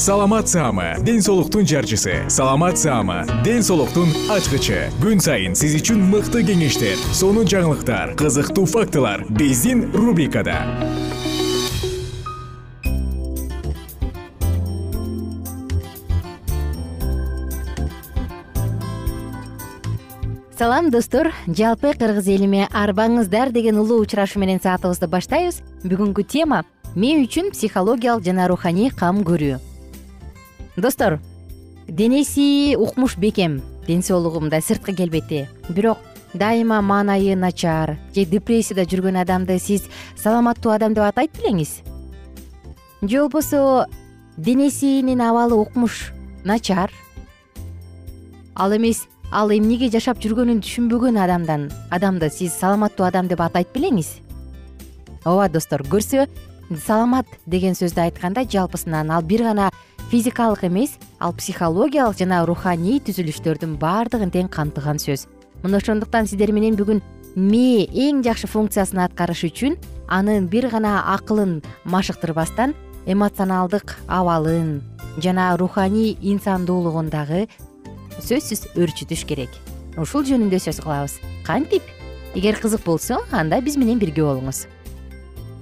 саламат 0.00 0.48
саама 0.48 0.94
ден 1.04 1.20
соолуктун 1.20 1.66
жарчысы. 1.66 2.24
Саламат 2.30 2.78
саама 2.78 3.26
ден 3.44 3.62
соолуктун 3.62 4.08
ачкычы. 4.32 4.88
Күн 4.96 5.20
сайын 5.20 5.52
сиз 5.52 5.76
үчүн 5.76 6.00
мыкты 6.08 6.40
кеңештер 6.40 6.96
сонун 7.12 7.44
жаңылыктар 7.44 8.14
кызыктуу 8.16 8.64
фактылар 8.64 9.26
биздин 9.28 9.92
рубрикада. 9.92 10.56
Салам 20.56 20.88
достор. 20.88 21.34
Жалпы 21.44 21.92
кыргыз 21.92 22.24
элиме 22.24 22.70
арбаңыздар 22.72 23.52
деген 23.52 23.76
улуу 23.76 24.00
учурашуу 24.00 24.40
менен 24.40 24.64
саатыбызды 24.64 25.12
баштайбыз. 25.12 25.60
Бүгүнкү 25.84 26.24
тема 26.24 26.64
мен 26.96 27.26
үчүн 27.26 27.52
психологиялык 27.52 28.24
жана 28.24 28.48
руханий 28.48 28.88
кам 28.88 29.20
көрүү 29.20 29.69
достор 30.80 31.20
денеси 31.88 32.76
укмуш 32.76 33.16
бекем 33.16 33.62
ден 33.86 34.02
соолугу 34.02 34.40
мындай 34.40 34.62
сырткы 34.62 34.94
келбети. 34.94 35.48
Бирок 35.68 35.98
дайыма 36.34 36.80
маанайы 36.80 37.36
начар 37.36 37.98
же 38.14 38.24
депрессияда 38.24 38.84
жүргөн 38.86 39.20
адамды 39.22 39.58
сиз 39.58 39.88
саламаттуу 40.16 40.72
адам 40.72 40.94
деп 40.94 41.04
атайт 41.04 41.32
белеңиз? 41.36 41.80
Же 43.02 43.22
болбосо 43.22 43.86
денесинин 44.36 45.20
абалы 45.20 45.56
укмуш 45.56 46.12
начар? 46.44 46.90
Ал 48.54 48.76
эмес 48.76 49.06
ал 49.32 49.50
эмнеге 49.50 49.90
жашап 49.90 50.20
жүргөнүн 50.22 50.62
түшүнбөгөн 50.62 51.18
адамдан 51.18 51.70
адамды 51.90 52.30
сиз 52.30 52.54
саламаттуу 52.54 53.06
адам 53.06 53.28
деп 53.28 53.40
атайт 53.40 53.74
белеңиз? 53.74 54.20
Ооба 55.24 55.48
достор 55.48 55.82
көрсө 55.82 56.28
саламат 56.86 57.26
деген 57.46 57.74
сөздү 57.74 58.06
айтканда 58.06 58.44
жалпысынан 58.46 59.10
ал 59.10 59.22
бир 59.22 59.42
гана 59.42 59.70
физикалык 60.10 60.64
эмес 60.64 60.98
ал 61.20 61.32
психологиялык 61.32 62.18
жана 62.18 62.42
руханий 62.44 62.98
түзүлүштөрдүн 62.98 63.76
баардыгын 63.78 64.32
тең 64.34 64.48
камтыган 64.50 64.98
сөз. 64.98 65.28
Мына 65.62 65.78
ошондуктан 65.78 66.26
сиздер 66.26 66.50
менен 66.50 66.74
бүгүн 66.74 66.98
мээ 67.38 67.86
эң 67.94 68.24
жакшы 68.26 68.50
функциясын 68.50 69.04
аткарыш 69.06 69.44
үчүн 69.46 69.78
анын 70.10 70.48
бир 70.50 70.66
гана 70.68 70.98
акылын 71.14 71.60
машыктырбастан 71.84 72.74
эмоционалдык 73.06 73.94
абалын 74.08 74.80
жана 75.22 75.54
руханий 75.56 76.18
инсандуулугун 76.20 77.10
дагы 77.14 77.46
сөзсүз 78.18 78.74
өөрчүтүш 78.74 79.22
керек. 79.30 79.54
Ушул 79.94 80.26
жөнүндө 80.26 80.58
сөз 80.58 80.82
кылабыз. 80.82 81.20
Кантип? 81.46 81.86
Эгер 82.34 82.58
кызык 82.58 82.82
болсо 82.82 83.22
анда 83.30 83.62
биз 83.62 83.78
менен 83.78 84.02
бирге 84.02 84.26
болуңуз. 84.26 84.66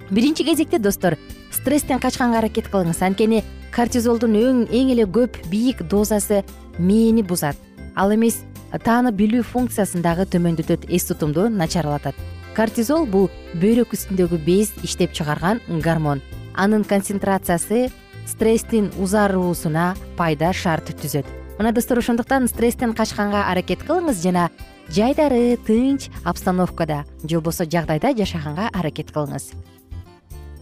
Биринчи 0.09 0.45
кезекте 0.45 0.79
достор 0.79 1.19
стресстен 1.59 1.99
качканга 1.99 2.39
аракет 2.39 2.71
кылыңыз. 2.71 3.03
Анткени 3.03 3.43
кортизолдун 3.75 4.37
эң 4.39 4.93
эле 4.95 5.05
көп 5.05 5.37
бийик 5.51 5.83
дозасы 5.83 6.45
мээни 6.79 7.23
бузат. 7.23 7.57
Ал 7.97 8.15
эмес 8.15 8.41
таанып 8.73 9.19
билүү 9.19 9.43
функциясын 9.43 10.03
дагы 10.03 10.29
төмөндөтөт 10.31 10.87
эс 10.89 11.09
тутумду 11.11 11.49
начарлатат. 11.51 12.15
Кортизол 12.55 13.07
бул 13.07 13.31
бөйрөк 13.55 13.95
үстүндөгү 13.97 14.39
без 14.47 14.73
иштеп 14.83 15.13
чыгарган 15.13 15.61
гормон. 15.83 16.23
Анын 16.55 16.85
концентрациясы 16.85 17.91
стресстин 18.27 18.91
узаруусуна 18.99 19.95
пайда 20.17 20.53
шарт 20.53 20.91
түзөт. 21.03 21.27
Мына 21.59 21.73
достор 21.73 21.99
ошондуктан 21.99 22.49
стресстен 22.49 22.95
качканга 22.95 23.49
аракет 23.51 23.83
кылыңыз 23.83 24.23
жана 24.23 24.51
жайдары 24.89 25.57
тынч 25.67 26.09
обстановкада 26.25 27.05
же 27.25 27.35
болбосо 27.37 27.65
жагдайда 27.65 28.15
жашаганга 28.17 28.71
аракет 28.73 29.11
кылыңыз 29.11 29.53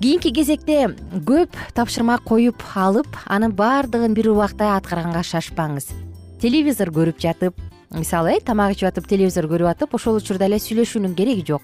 кийинки 0.00 0.30
кезекте 0.30 0.90
көп 1.24 1.54
тапшырма 1.74 2.18
коюп 2.24 2.60
алып 2.76 3.08
анын 3.24 3.54
баардыгын 3.56 4.14
бир 4.14 4.28
убакта 4.34 4.74
аткарганга 4.76 5.22
шашпаңыз. 5.24 5.88
Телевизор 6.40 6.92
көрүп 6.92 7.20
жатып 7.22 7.56
мисалы 7.90 8.36
э 8.36 8.40
тамак 8.44 8.74
ичип 8.76 8.90
атып 8.90 9.08
телевизор 9.08 9.48
көрүп 9.48 9.70
атып 9.70 9.94
ошол 9.94 10.20
учурда 10.20 10.44
эле 10.44 10.58
сүйлөшүүнүн 10.60 11.14
кереги 11.16 11.46
жок. 11.48 11.62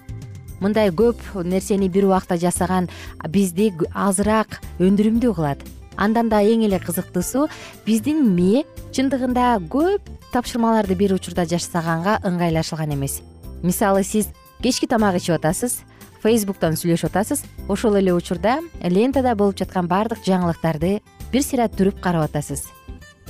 Мындай 0.59 0.89
көп 0.89 1.21
нерсени 1.43 1.89
бир 1.89 2.05
убакта 2.05 2.37
жасаган 2.37 2.89
бизди 3.29 3.71
азыраак 3.93 4.61
өндүрүмдүү 4.79 5.35
кылат. 5.35 5.61
Андан 5.95 6.29
да 6.29 6.41
эң 6.41 6.65
эле 6.65 6.79
кызыктуусу 6.79 7.47
биздин 7.85 8.33
мээ 8.33 8.65
чындыгында 8.93 9.61
көп 9.69 10.01
тапшырмаларды 10.33 10.95
бир 10.95 11.13
учурда 11.13 11.45
жасаганга 11.45 12.17
ыңгайлашылган 12.25 12.93
эмес. 12.93 13.21
Мисалы 13.61 14.03
сиз 14.03 14.29
кечки 14.63 14.87
тамак 14.87 15.21
ичип 15.21 15.35
атасыз 15.35 15.83
фейсбуктон 16.23 16.77
сүйлөшүп 16.79 17.11
атасыз 17.11 17.43
ошол 17.67 17.97
эле 17.99 18.13
учурда 18.15 18.61
лентада 18.81 19.35
болуп 19.35 19.59
жаткан 19.59 19.89
баардык 19.91 20.23
жаңылыктарды 20.23 21.01
бир 21.33 21.43
сыйра 21.43 21.67
түрүп 21.67 21.99
карап 21.99 22.29
атасыз. 22.29 22.69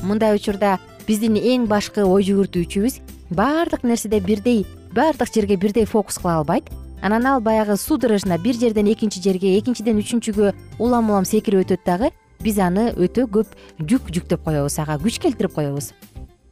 Мындай 0.04 0.36
учурда 0.38 0.78
биздин 1.08 1.40
эң 1.40 1.66
башкы 1.72 2.06
ой 2.06 2.24
жүгүртүүчүбүз 2.28 3.00
баардык 3.34 3.84
нерседе 3.84 4.20
бирдей 4.22 4.66
баардык 4.94 5.34
жерге 5.34 5.58
бирдей 5.58 5.86
фокус 5.86 6.20
кыла 6.22 6.38
албайт. 6.44 6.70
Анан 7.02 7.26
ал 7.28 7.42
баягы 7.42 7.76
судорожно 7.78 8.38
бир 8.38 8.56
жерден 8.56 8.88
экинчи 8.88 9.22
жерге 9.22 9.58
экинчиден 9.60 9.98
үчүнчүгө 10.00 10.54
улам 10.80 11.10
улам 11.10 11.26
секирип 11.26 11.66
өтөт 11.66 11.82
дагы 11.86 12.14
биз 12.44 12.60
аны 12.60 12.92
өтө 12.94 13.26
көп 13.28 13.58
жүк 13.80 14.08
жүктөп 14.08 14.44
коебуз 14.46 14.78
ага 14.80 15.00
күч 15.02 15.20
келтирип 15.20 15.52
коебуз. 15.56 15.92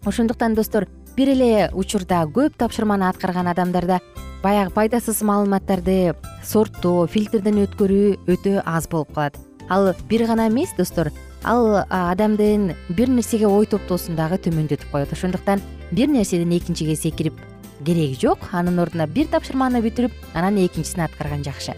Ошондуктан 0.04 0.56
достор 0.56 0.88
бир 1.16 1.34
эле 1.34 1.70
учурда 1.74 2.24
көп 2.26 2.56
тапшырманы 2.58 3.08
аткарган 3.10 3.48
адамдарда 3.52 4.00
баягы 4.44 4.72
пайдасыз 4.74 5.22
маалыматтарды 5.28 6.16
сорттоо 6.44 7.08
фильтрден 7.08 7.62
өткөрүү 7.66 8.32
өтө 8.32 8.62
аз 8.66 8.88
болуп 8.90 9.14
калат. 9.14 9.38
Ал 9.70 9.94
бир 10.10 10.26
гана 10.26 10.48
эмес 10.50 10.74
достор. 10.78 11.12
Ал 11.44 11.86
адамдын 11.90 12.76
бир 12.90 13.10
нерсеге 13.10 13.48
ой 13.48 13.66
топтоосун 13.66 14.16
дагы 14.16 14.40
төмөндөтүп 14.42 14.92
коет. 14.92 15.14
Ошондуктан 15.14 15.62
бир 15.92 16.08
нерседен 16.08 16.52
экинчиге 16.58 16.96
секирип 16.96 17.38
кереги 17.86 18.18
жок. 18.20 18.40
Анын 18.52 18.80
ордуна 18.80 19.08
бир 19.08 19.28
тапшырманы 19.28 19.82
бүтүрүп 19.82 20.12
анан 20.34 20.58
экинчисин 20.58 21.06
аткарган 21.06 21.44
жакшы. 21.44 21.76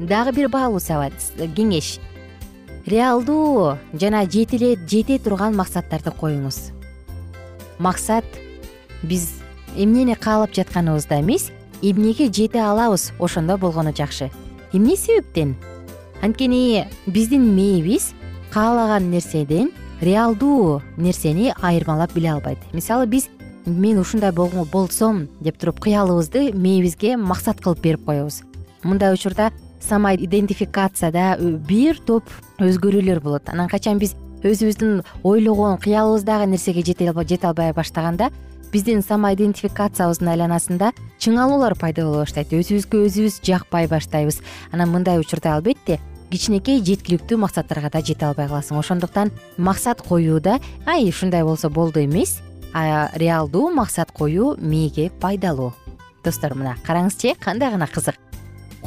Дагы 0.00 0.32
бир 0.32 0.48
баалуу 0.48 0.80
сабат 0.80 1.14
кеңеш. 1.38 1.98
Реалдуу 2.86 3.78
жана 3.94 4.24
жетиле 4.26 4.74
жете 4.86 5.18
турган 5.18 5.54
максаттарды 5.56 6.10
коюңуз. 6.10 6.72
Максат 7.78 8.24
биз 9.04 9.28
эмнени 9.76 10.14
каалап 10.14 10.54
жатканыбызда 10.54 11.20
эмес 11.20 11.50
эмнеге 11.82 12.32
жете 12.32 12.60
алабыз 12.60 13.12
ошондо 13.18 13.58
болгону 13.58 13.94
жакшы. 13.94 14.30
Эмне 14.72 14.96
себептен? 14.96 15.56
Анткени 16.22 16.86
биздин 17.06 17.54
мээбиз 17.54 18.12
каалаган 18.52 19.10
нерседен 19.10 19.72
реалдуу 20.00 20.82
нерсени 20.96 21.54
айырмалап 21.60 22.12
биле 22.14 22.32
албайт. 22.32 22.58
Мисалы 22.72 23.06
биз 23.06 23.28
мен 23.66 23.98
ушундай 23.98 24.32
болсом 24.32 25.28
деп 25.40 25.58
туруп 25.58 25.80
кыялыбызды 25.80 26.52
мээбизге 26.52 27.16
максат 27.16 27.60
кылып 27.60 27.80
берип 27.80 28.04
коебуз. 28.04 28.42
Мындай 28.82 29.12
учурда 29.12 29.52
самоидентификацияда 29.80 31.36
бир 31.38 31.98
топ 31.98 32.24
өзгөрүүлөр 32.58 33.20
болот. 33.20 33.48
Анан 33.48 33.68
качан 33.68 33.98
биз 33.98 34.14
өзүбүздүн 34.44 35.04
ойлогон 35.24 35.78
кыялыбыздагы 35.78 36.46
нерсеге 36.46 36.84
жете 36.84 37.46
албай 37.46 37.72
баштаганда 37.72 38.30
биздин 38.74 39.04
самоидентификациябыздын 39.06 40.32
айланасында 40.32 40.88
чыңалуулар 41.22 41.76
пайда 41.78 42.08
боло 42.08 42.24
баштайт. 42.24 42.50
Өзүбүзгө 42.50 43.04
өзүбүз 43.06 43.36
жакпай 43.46 43.86
баштайбыз. 43.86 44.40
Анан 44.74 44.90
мындай 44.90 45.20
учурда 45.22 45.54
албетте 45.54 46.00
кичинекей 46.32 46.82
жеткиликтүү 46.82 47.38
максаттарга 47.38 47.92
да 47.94 48.02
жете 48.02 48.26
албай 48.26 48.48
каласың. 48.50 48.80
Ошондуктан 48.80 49.30
максат 49.56 50.02
коюуда 50.02 50.58
ай 50.86 51.06
ушундай 51.08 51.44
болсо 51.46 51.70
болду 51.70 52.02
эмес 52.02 52.40
реалдуу 52.74 53.70
максат 53.70 54.10
коюу 54.10 54.56
мээге 54.58 55.10
пайдалуу. 55.22 55.72
Достор 56.24 56.58
мына 56.58 56.74
караңызчы 56.82 57.38
кандай 57.38 57.70
гана 57.70 57.86
кызык. 57.86 58.18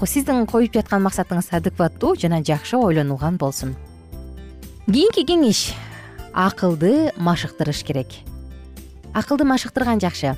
Сиздин 0.04 0.46
коюп 0.46 0.76
жаткан 0.76 1.08
максатыңыз 1.08 1.48
адекваттуу 1.56 2.18
жана 2.20 2.44
жакшы 2.44 2.76
ойлонулган 2.76 3.38
болсун. 3.38 3.78
Кийинки 4.86 5.24
кеңеш 5.24 5.72
акылды 6.34 7.14
машыктырыш 7.16 7.86
керек 7.88 8.20
акылды 9.14 9.46
машыктырган 9.46 10.00
жакшы. 10.00 10.36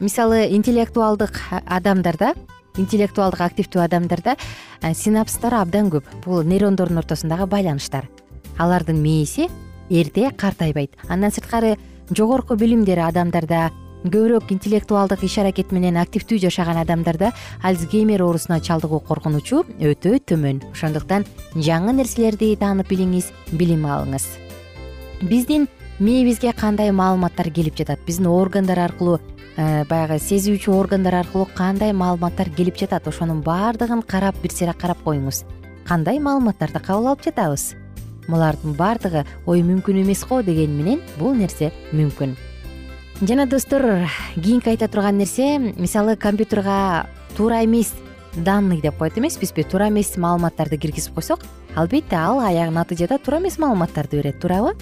Мисалы 0.00 0.48
интеллектуалдык 0.56 1.40
адамдарда 1.64 2.34
интеллектуалдык 2.76 3.40
активдүү 3.40 3.82
адамдарда 3.86 4.36
э, 4.36 4.94
синапстар 4.94 5.54
абдан 5.54 5.88
көп. 5.90 6.04
Бул 6.24 6.42
нейрондордун 6.44 6.98
ортосундагы 7.00 7.46
байланыштар. 7.46 8.08
Алардын 8.58 9.00
мээси 9.02 9.48
эрте 9.90 10.30
картайбайт. 10.30 10.92
Андан 11.08 11.32
сырткары 11.32 11.76
жогорку 12.10 12.56
билимдери 12.56 13.00
адамдарда 13.00 13.70
көбүрөөк 14.06 14.52
интеллектуалдык 14.54 15.24
иш 15.26 15.38
аракет 15.42 15.72
менен 15.74 15.96
активдүү 15.98 16.38
жашаган 16.44 16.78
адамдарда 16.78 17.32
альцгеймер 17.62 18.22
оорусуна 18.22 18.60
чалдыгуу 18.60 19.00
коркунучу 19.00 19.64
өтө 19.80 20.20
төмөн. 20.20 20.62
Ошондуктан 20.72 21.26
жаңы 21.54 21.96
нерселерди 21.96 22.52
таанып 22.60 22.92
билиңиз 22.92 23.32
билим 23.52 23.88
алыңыз. 23.88 24.28
Биздин 25.22 25.66
мээбизге 25.98 26.52
кандай 26.52 26.90
маалыматтар 26.92 27.48
келип 27.50 27.76
жатат? 27.76 28.00
Биздин 28.06 28.26
органдар 28.28 28.78
аркылуу 28.84 29.18
э, 29.56 29.84
баягы 29.88 30.18
сезүүчү 30.20 30.74
органдар 30.76 31.14
аркылуу 31.22 31.48
кандай 31.56 31.92
маалыматтар 31.96 32.50
келип 32.52 32.76
жатат? 32.76 33.08
Ошонун 33.08 33.40
баардыгын 33.40 34.02
карап 34.02 34.36
бир 34.42 34.52
сыйра 34.52 34.74
карап 34.74 35.00
коюңуз. 35.04 35.44
Кандай 35.86 36.18
маалыматтарды 36.20 36.80
кабыл 36.84 37.12
алып 37.12 37.24
жатабыз? 37.24 37.74
Булардын 38.28 38.74
баардыгы 38.76 39.24
ой 39.46 39.62
мүмкүн 39.62 40.02
эмес 40.02 40.24
го 40.28 40.42
дегени 40.42 40.82
менен 40.82 41.00
бул 41.18 41.34
нерсе 41.34 41.72
мүмкүн. 41.92 42.34
Жана 43.22 43.46
достор 43.46 44.04
кийинки 44.34 44.68
айта 44.68 44.88
турган 44.88 45.16
нерсе 45.16 45.56
мисалы 45.58 46.16
компьютерга 46.16 47.06
туура 47.36 47.64
эмес 47.64 47.94
данный 48.34 48.82
деп 48.82 48.98
коет 48.98 49.16
эмеспизби. 49.16 49.62
Туура 49.62 49.88
эмес 49.88 50.16
маалыматтарды 50.16 50.76
киргизип 50.76 51.14
койсок 51.14 51.40
албетте 51.74 52.16
ал 52.16 52.40
аягы 52.40 52.72
натыйжада 52.72 53.18
туура 53.18 53.40
эмес 53.40 53.58
маалыматтарды 53.58 54.18
берет. 54.18 54.40
Туурабы 54.40 54.74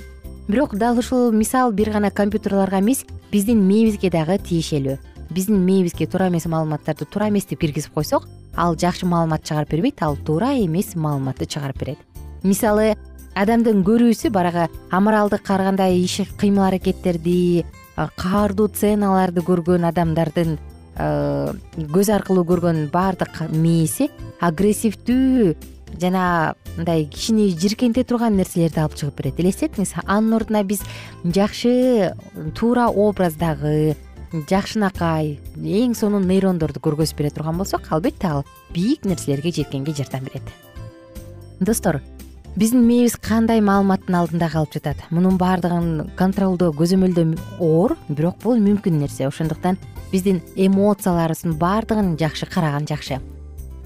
бирок 0.49 0.77
дал 0.77 0.99
ушул 0.99 1.33
мисал 1.33 1.73
бир 1.73 1.91
гана 1.91 2.11
компьютерларга 2.11 2.81
эмес 2.81 3.05
биздин 3.33 3.63
мээбизге 3.67 4.11
дагы 4.11 4.39
тиешелүү. 4.39 4.99
Биздин 5.31 5.65
мээбизге 5.65 6.07
туура 6.07 6.29
эмес 6.29 6.45
маалыматтарды 6.47 7.07
туура 7.07 7.29
эмес 7.29 7.47
деп 7.47 7.61
киргизип 7.61 7.93
койсок 7.95 8.29
ал 8.55 8.77
жакшы 8.77 9.07
маалымат 9.07 9.43
чыгарып 9.43 9.71
бербейт 9.71 10.03
ал 10.03 10.17
туура 10.17 10.53
эмес 10.53 10.95
маалыматты 10.95 11.47
чыгарып 11.47 11.79
берет. 11.79 11.99
Мисалы 12.43 12.97
адамдын 13.35 13.83
көрүүсү 13.85 14.31
баягы 14.31 14.69
амыралдык 14.91 15.51
ар 15.51 15.65
кандай 15.71 15.99
иш 15.99 16.21
кыймыл 16.39 16.69
аракеттерди 16.69 17.65
каардуу 17.97 18.69
сценаларды 18.69 19.41
көргөн 19.41 19.89
адамдардын 19.89 20.59
көз 20.95 22.11
аркылуу 22.15 22.45
көргөн 22.47 22.91
баардык 22.93 23.49
мээси 23.51 24.11
агрессивдүү 24.41 25.55
жана 26.01 26.55
мындай 26.77 27.05
кишини 27.07 27.51
жийиркенте 27.51 28.05
турган 28.05 28.37
нерселерди 28.37 28.81
алып 28.81 28.97
чыгып 28.99 29.21
берет. 29.21 29.41
Элестетиңиз 29.41 29.95
анын 30.05 30.39
ордуна 30.39 30.65
биз 30.65 30.83
жакшы 31.25 32.15
туура 32.55 32.89
образдагы 32.89 33.97
жакшынакай 34.51 35.37
эң 35.57 35.95
сонун 35.95 36.27
нейрондорду 36.27 36.83
көргөзүп 36.83 37.21
бере 37.21 37.31
турган 37.31 37.59
болсок 37.61 37.87
албетте 37.95 38.27
ал 38.27 38.45
бийик 38.75 39.05
нерселерге 39.05 39.53
жеткенге 39.53 39.95
жардам 39.95 40.25
берет. 40.25 40.43
Достор 41.61 42.01
биздин 42.57 42.87
мээбиз 42.87 43.17
кандай 43.17 43.61
маалыматтын 43.61 44.15
алдында 44.19 44.49
калып 44.51 44.75
жатат? 44.75 45.05
Мунун 45.11 45.39
баардыгын 45.39 46.11
контролдоо 46.19 46.73
көзөмөлдөө 46.75 47.39
оор 47.61 47.97
бирок 48.09 48.43
бул 48.43 48.59
мүмкүн 48.59 48.99
нерсе. 48.99 49.29
Ошондуктан 49.29 49.79
биздин 50.11 50.43
эмоцияларыбыздын 50.57 51.55
баардыгын 51.59 52.17
жакшы 52.19 52.47
караган 52.47 52.87
жакшы 52.91 53.21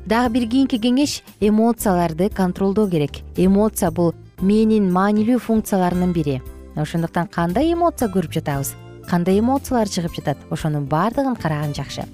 дагы 0.08 0.31
бир 0.32 0.46
кийинки 0.49 0.78
кеңеш 0.81 1.20
эмоцияларды 1.40 2.31
контролдоо 2.32 2.88
керек. 2.88 3.20
Эмоция 3.37 3.90
бул 3.90 4.14
мээнин 4.40 4.88
маанилүү 4.93 5.38
функцияларынын 5.38 6.14
бири. 6.16 6.40
Ошондуктан 6.76 7.28
кандай 7.28 7.72
эмоция 7.75 8.08
көрүп 8.08 8.32
жатабыз? 8.38 8.72
Кандай 9.08 9.40
эмоциялар 9.40 9.88
чыгып 9.88 10.16
жатат? 10.16 10.38
Ошонун 10.50 10.87
баардыгын 10.88 11.37
караган 11.37 11.75
жакшы. 11.75 12.06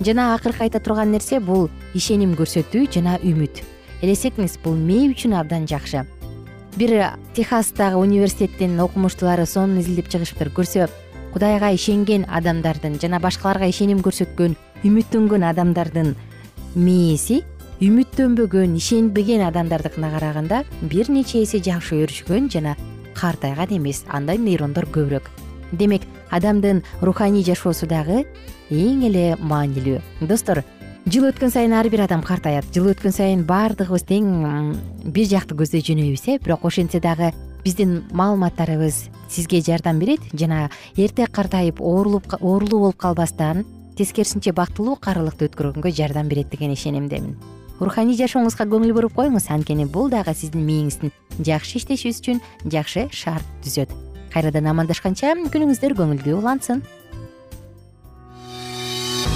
Жана 0.00 0.34
акыркы 0.34 0.64
айта 0.64 0.80
турган 0.80 1.12
нерсе 1.12 1.40
бул 1.40 1.70
ишеним 1.94 2.36
көрсөтүү 2.36 2.90
жана 2.92 3.16
үмүт. 3.24 3.64
Элестетиңиз 4.02 4.58
бул 4.64 4.76
мээ 4.76 5.14
үчүн 5.14 5.38
абдан 5.40 5.64
жакшы. 5.64 6.04
Бир 6.76 7.16
техастагы 7.34 7.96
университеттин 7.96 8.78
окумуштуулары 8.80 9.46
сонун 9.46 9.80
изилдеп 9.80 10.12
чыгышыптыр. 10.12 10.52
Көрсө 10.52 10.90
кудайга 11.32 11.72
ишенген 11.72 12.26
адамдардын 12.28 13.00
жана 13.00 13.20
башкаларга 13.20 13.68
ишеним 13.68 14.04
көрсөткөн 14.04 14.56
үмүттөнгөн 14.84 15.46
адамдардын 15.54 16.16
мээси 16.74 17.42
үмүттөнбөгөн 17.80 18.76
ишенбеген 18.76 19.42
адамдардыкына 19.46 20.10
караганда 20.12 20.64
бир 20.82 21.08
нече 21.10 21.42
эсе 21.42 21.58
жакшы 21.64 21.96
өрүшкөн 22.04 22.50
жана 22.52 22.76
картайган 23.16 23.72
эмес. 23.76 24.04
Анда 24.08 24.36
нейрондор 24.36 24.86
көбүрөөк. 24.92 25.30
Демек 25.72 26.02
адамдын 26.30 26.82
руханий 27.00 27.44
жашоосу 27.44 27.88
дагы 27.88 28.26
эң 28.70 29.06
эле 29.08 29.36
маанилүү. 29.40 30.00
Достор 30.28 30.62
жыл 31.06 31.30
өткөн 31.30 31.50
сайын 31.50 31.72
ар 31.72 31.88
бир 31.88 32.04
адам 32.04 32.22
картаят. 32.22 32.68
Жыл 32.74 32.92
өткөн 32.92 33.16
сайын 33.16 33.46
баардыгыбыз 33.48 34.06
тең 34.06 34.74
бир 35.04 35.30
жакты 35.32 35.56
көздөй 35.56 35.82
жөнөйбүз 35.88 36.28
э. 36.28 36.38
Бирок 36.44 36.68
ошентсе 36.68 37.00
дагы 37.00 37.32
биздин 37.64 38.04
маалыматтарыбыз 38.12 39.08
сизге 39.28 39.60
жардам 39.60 39.98
берет 39.98 40.20
жана 40.32 40.70
эрте 40.96 41.26
картайып 41.26 41.80
оорулуу 41.80 42.20
болуп 42.80 42.96
калбастан 42.96 43.64
тескерисинче 44.00 44.54
бактылуу 44.56 44.96
карылыкты 44.96 45.50
өткөргөнгө 45.50 45.92
жардам 45.92 46.28
берет 46.28 46.48
деген 46.50 46.72
ишенимдемин. 46.72 47.34
Руханий 47.80 48.16
жашооңузга 48.16 48.66
көңүл 48.68 48.94
буруп 48.96 49.16
коюңуз 49.16 49.50
анткени 49.52 49.86
бул 49.88 50.10
дагы 50.12 50.34
сиздин 50.36 50.64
мээңиздин 50.68 51.12
жакшы 51.44 51.80
иштешибиз 51.80 52.20
үчүн 52.20 52.40
жакшы 52.64 53.08
шарт 53.12 53.44
түзөт. 53.64 53.92
Кайрадан 54.32 54.68
амандашканча 54.72 55.34
күнүңүздөр 55.52 55.96
көңүлдүү 56.00 56.38
улансын. 56.38 56.84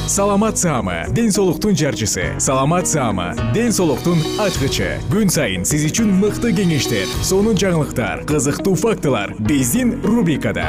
Саламат 0.09 0.59
саама 0.61 1.07
ден 1.17 1.33
соолуктун 1.33 1.77
жарчысы. 1.77 2.35
Саламат 2.39 2.87
саама 2.87 3.33
ден 3.55 3.73
соолуктун 3.73 4.21
ачкычы. 4.45 5.01
Күн 5.09 5.33
сайын 5.33 5.65
сиз 5.65 5.89
үчүн 5.89 6.13
мыкты 6.21 6.53
кеңештер 6.57 7.09
сонун 7.25 7.57
жаңылыктар 7.57 8.27
кызыктуу 8.29 8.77
фактылар. 8.77 9.33
Биздин 9.41 9.97
рубрикада 10.05 10.69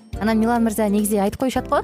анан 0.19 0.39
милан 0.39 0.63
мырза 0.63 0.89
негизи 0.89 1.17
айтып 1.17 1.39
коюшат 1.39 1.69
го. 1.69 1.81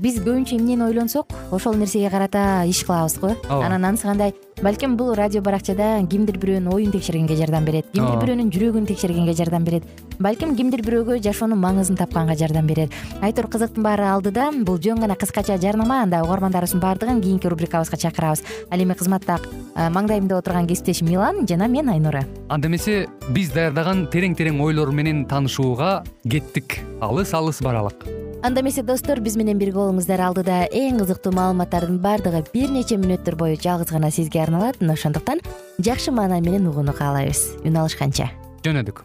Биз 0.00 0.18
көбүнчө 0.18 0.56
эмнени 0.58 0.82
ойлонсок? 0.82 1.26
Ошол 1.52 1.74
нерсеге 1.74 2.10
карата 2.10 2.64
иш 2.66 2.84
кылабыз 2.84 3.18
го. 3.20 3.34
Ооба. 3.48 3.66
Анан 3.66 3.84
анысы 3.84 4.02
кандай? 4.02 4.34
Балким 4.62 4.96
бул 4.96 5.12
радио 5.14 5.42
баракчада 5.42 6.06
кимдир 6.10 6.38
бирөөнүн 6.38 6.72
оюн 6.72 6.92
текшергенге 6.92 7.36
жардам 7.36 7.64
берет 7.66 7.90
кимдир 7.92 8.20
бирөөнүн 8.22 8.52
жүрөгүн 8.54 8.86
текшергенге 8.86 9.34
жардам 9.34 9.64
берет. 9.64 9.84
Балким 10.18 10.54
кимдир 10.56 10.82
бирөөгө 10.86 11.18
жашоонун 11.22 11.58
маңызын 11.58 11.98
тапканга 11.98 12.36
жардам 12.38 12.66
берет. 12.66 12.94
Айтор 13.20 13.50
кызыктын 13.50 13.82
баары 13.82 14.06
алдыда 14.06 14.50
бул 14.64 14.78
жөн 14.78 15.02
гана 15.02 15.16
кыскача 15.18 15.58
жарнама 15.58 16.02
анда 16.02 16.22
угармандарыбыздын 16.22 16.80
баардыгын 16.80 17.20
кийинки 17.20 17.50
рубрикабызга 17.50 17.98
чакырабыз. 17.98 18.44
Ал 18.70 18.78
эми 18.78 18.94
кызматта 18.94 19.40
маңдайымда 19.74 20.38
отурган 20.38 20.66
кесиптешим 20.66 21.08
милан 21.08 21.46
жана 21.48 21.68
мен 21.68 21.88
айнура. 21.88 22.24
Анда 22.48 22.68
эмесе 22.68 23.06
биз 23.34 23.52
даярдаган 23.54 24.06
терең 24.12 24.36
терең 24.38 24.60
ойлор 24.62 24.92
менен 24.92 25.24
таанышууга 25.26 26.04
кеттик. 26.30 26.78
Алыс 27.00 27.34
алыс 27.34 27.60
баралык. 27.62 28.06
Анда 28.44 28.60
эмесе 28.60 28.82
достор 28.82 29.20
биз 29.20 29.36
менен 29.36 29.58
бирге 29.58 29.78
болуңуздар. 29.78 30.20
Алдыда 30.20 30.66
эң 30.70 31.00
кызыктуу 31.00 31.32
маалыматтардын 31.34 31.98
баардыгы 32.04 32.44
бир 32.52 32.70
нече 32.70 32.98
мүнөттөр 33.00 33.38
бою 33.40 33.56
жалгыз 33.56 33.90
гана 33.90 34.10
сизге 34.10 34.42
арналат. 34.42 34.80
Мына 34.80 34.94
ошондуктан 34.94 35.40
жакшы 35.78 36.12
маанай 36.12 36.40
менен 36.44 36.68
угууну 36.68 36.92
каалайбыз. 36.92 37.64
Үн 37.64 37.80
алышканча. 37.82 38.30
Жөнөдүк. 38.62 39.02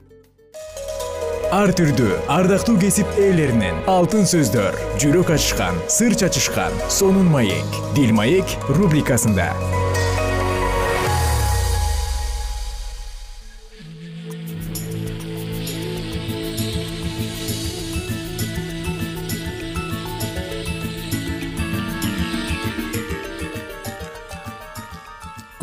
Ар 1.49 1.71
түрдүү 1.73 2.13
ардактуу 2.29 2.75
кесип 2.77 3.09
ээлеринен 3.17 3.79
алтын 3.89 4.27
сөздөр 4.29 4.75
жүрөк 5.01 5.31
ачышкан 5.33 5.79
сыр 5.89 6.13
чачышкан 6.13 6.75
сонун 6.93 7.31
маек 7.33 7.79
дил 7.95 8.13
маек 8.13 8.45
рубрикасында 8.69 9.47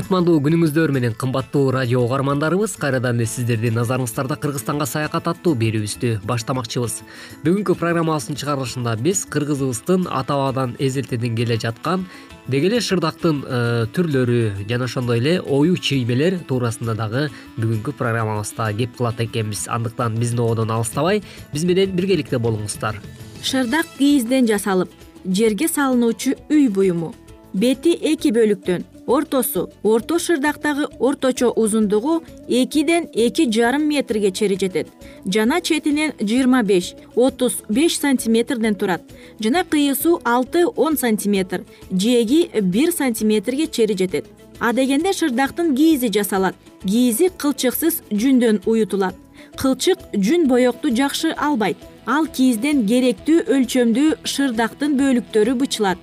кутмандуу 0.07 0.39
күнүңүздөр 0.39 0.93
менен 0.95 1.15
кымбаттуу 1.19 1.73
радио 1.75 1.99
угармандарыбыз 2.05 2.77
кайрадан 2.79 3.17
эле 3.19 3.25
сиздердин 3.27 3.75
назарыңыздарда 3.75 4.37
кыргызстанга 4.39 4.87
саякат 4.87 5.27
аттуу 5.33 5.57
берүүбүздү 5.59 6.21
баштамакчыбыз. 6.31 7.01
Бүгүнкү 7.43 7.75
программабыздын 7.81 8.39
чыгарылышында 8.39 8.95
биз 9.03 9.25
кыргызыбыздын 9.35 10.07
ата 10.07 10.39
бабадан 10.39 10.77
эзелтеден 10.79 11.35
келе 11.35 11.59
жаткан 11.59 12.07
деги 12.47 12.71
эле 12.71 12.79
шырдактын 12.87 13.43
э, 13.43 13.61
түрлөрү 13.99 14.69
жана 14.71 14.87
ошондой 14.87 15.19
эле 15.19 15.37
ою 15.43 15.75
чиймелер 15.75 16.39
туурасында 16.47 16.95
дагы 16.95 17.27
бүгүнкү 17.59 17.99
программабызда 17.99 18.71
кеп 18.79 18.95
кылат 19.01 19.27
экенбиз. 19.27 19.67
Андыктан 19.67 20.15
биздин 20.23 20.45
ободон 20.47 20.71
алыстабай 20.71 21.25
биз 21.53 21.67
менен 21.67 21.99
биргеликте 21.99 22.39
болуңуздар. 22.39 23.03
Шырдак 23.43 23.91
кийизден 23.99 24.47
жасалып 24.47 24.93
жерге 25.27 25.67
салынуучу 25.67 26.37
үй 26.47 26.69
буюму 26.69 27.17
бети 27.53 27.99
эки 28.15 28.31
бөлүктөн 28.31 28.93
ортосу 29.07 29.71
орто 29.83 30.19
шырдактагы 30.19 30.89
орточо 30.99 31.51
узундугу 31.51 32.23
экиден 32.49 33.09
эки 33.15 33.51
жарым 33.51 33.89
метрге 33.89 34.31
чейин 34.33 34.59
жетет. 34.59 34.89
Жана 35.25 35.61
четинен 35.61 36.13
жыйырма 36.21 36.63
беш 36.63 36.95
отуз 37.15 37.55
беш 37.69 37.99
сантиметрден 37.99 38.75
турат. 38.75 39.03
Жана 39.39 39.65
кыйысу 39.65 40.21
алты 40.25 40.67
он 40.67 40.97
сантиметр 40.99 41.65
жээги 41.91 42.51
бир 42.61 42.93
сантиметрге 42.93 43.67
чейин 43.67 43.97
жетет. 43.97 44.27
Адегенде 44.59 45.13
шырдактын 45.13 45.75
кийизи 45.77 46.09
жасалат. 46.13 46.57
Кийизи 46.83 47.31
кылчыксыз 47.39 48.03
жүндөн 48.11 48.63
уютулат. 48.67 49.15
Кылчык 49.57 49.99
жүн 50.13 50.47
боекту 50.49 50.91
жакшы 50.95 51.35
албайт. 51.37 51.77
Ал 52.07 52.27
кийизден 52.27 52.87
керектүү 52.87 53.45
өлчөмдүү 53.53 54.17
шырдактын 54.25 54.97
бөлүктөрү 54.99 55.55
бычылат. 55.61 55.99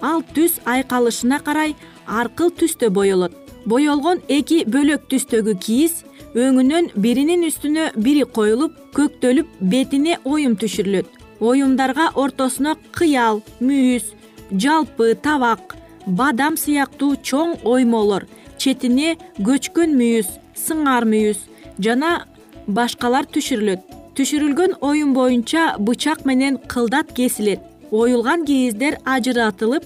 Ал 0.00 0.22
түс 0.34 0.58
айкалышына 0.64 1.38
карай 1.40 1.76
аркыл 2.06 2.50
түстө 2.50 2.90
боелот 2.90 3.32
боелгон 3.66 4.20
эки 4.28 4.64
бөлөк 4.68 5.08
түстөгү 5.10 5.56
кийиз 5.64 6.02
өңүнөн 6.34 6.90
биринин 7.00 7.46
үстүнө 7.48 7.90
бири 7.96 8.24
коюлуп 8.36 8.76
көктөлүп 8.96 9.50
бетине 9.60 10.18
оюм 10.24 10.56
түшүрүлөт. 10.58 11.06
Оюмдарга 11.40 12.10
ортосуна 12.14 12.74
кыял 12.94 13.42
мүйүз 13.60 14.12
жалпы 14.50 15.14
табак 15.22 15.76
бадам 16.06 16.56
сыяктуу 16.60 17.14
чоң 17.22 17.56
оймолор 17.64 18.26
четине 18.58 19.16
көчкөн 19.40 19.94
мүйүз 19.98 20.30
сыңар 20.58 21.06
мүйүз 21.08 21.44
жана 21.78 22.26
башкалар 22.66 23.28
түшүрүлөт. 23.30 23.82
Түшүрүлгөн 24.14 24.78
оюм 24.80 25.14
боюнча 25.14 25.74
бычак 25.78 26.24
менен 26.24 26.58
кылдат 26.70 27.12
кесилет. 27.12 27.60
Оюлган 27.90 28.44
кийиздер 28.46 28.98
ажыратылып 29.04 29.84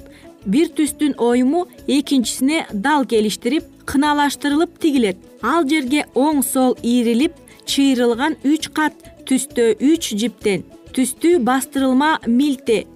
бир 0.48 0.70
түстүн 0.72 1.14
оюму 1.20 1.66
экинчисине 1.86 2.64
дал 2.72 3.04
келиштирип 3.06 3.64
кыналаштырылып 3.88 4.78
тигилет. 4.80 5.18
Ал 5.42 5.68
жерге 5.68 6.06
оң 6.14 6.42
сол 6.42 6.76
ийрилип 6.82 7.36
чыйрылган 7.68 8.36
үч 8.44 8.70
кат 8.72 8.94
түстө 9.28 9.74
үч 9.78 10.14
жиптен. 10.16 10.64
Түстүү 10.96 11.38
бастырылма 11.44 12.18
милте. 12.26 12.86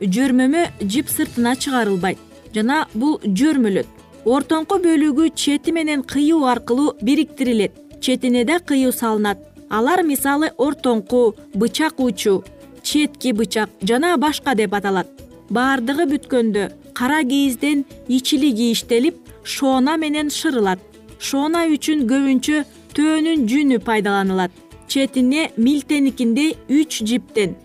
Жөрмөмө 0.00 0.66
жип 0.82 1.12
сыртына 1.12 1.54
чыгарылбайт. 1.56 2.18
Жана 2.54 2.86
бул 2.94 3.20
жөрмөлөт. 3.22 3.86
Ортоңку 4.24 4.78
бөлүгү 4.82 5.30
чети 5.34 5.72
менен 5.72 6.02
кыюу 6.02 6.44
аркылуу 6.46 6.96
бириктирилет 7.02 7.72
четине 8.02 8.44
да 8.44 8.58
кыюу 8.58 8.92
салынат. 8.92 9.38
Алар 9.70 10.02
мисалы 10.02 10.50
ортоңку 10.58 11.34
бычак 11.54 12.00
учу 12.00 12.42
четки 12.82 13.32
бычак 13.32 13.70
жана 13.82 14.16
башка 14.18 14.54
деп 14.54 14.74
аталат. 14.74 15.08
Баардыгы 15.50 16.06
бүткөндө 16.10 16.70
кара 16.94 17.22
кийизден 17.24 17.84
ичили 18.08 18.50
кийиштелип 18.58 19.16
шоона 19.44 19.96
менен 19.96 20.30
шырылат. 20.30 20.80
Шоона 21.18 21.66
үчүн 21.74 22.06
көбүнчө 22.10 22.64
төөнүн 22.96 23.46
жүнү 23.50 23.78
пайдаланылат. 23.86 24.52
Четине 24.88 25.50
милтеникиндей 25.56 26.56
үч 26.68 27.02
жиптен. 27.08 27.56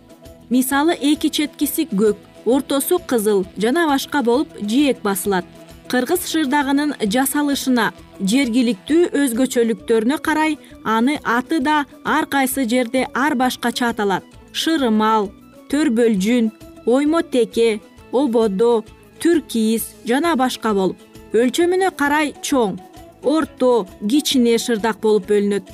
Мисалы 0.50 0.94
эки 0.94 1.30
четкиси 1.30 1.88
көк 1.92 2.18
ортосу 2.46 3.00
кызыл 3.00 3.46
жана 3.58 3.88
башка 3.88 4.22
болуп 4.24 4.50
жээк 4.62 5.02
басылат. 5.04 5.46
Кыргыз 5.88 6.28
шырдагынын 6.32 6.94
жасалышына 7.14 7.92
жергиликтүү 8.20 9.12
өзгөчөлүктөрүнө 9.22 10.18
карай 10.26 10.58
аны 10.84 11.20
аты 11.24 11.60
да 11.64 11.86
ар 12.04 12.26
кайсы 12.26 12.66
жерде 12.70 13.06
ар 13.14 13.36
башкача 13.40 13.92
аталат 13.94 14.26
шырымал 14.52 15.30
төрбөл 15.72 16.18
жүн 16.24 16.50
оймо 16.86 17.22
теке 17.22 17.80
ободо 18.12 18.84
түр 19.22 19.42
кийиз 19.42 19.90
жана 20.06 20.36
башка 20.36 20.74
болуп. 20.74 20.98
Өлчөмүнө 21.34 21.92
карай 21.98 22.34
чоң 22.42 22.78
орто 23.24 23.88
кичине 24.10 24.58
шырдак 24.58 25.02
болуп 25.04 25.28
бөлүнөт. 25.32 25.68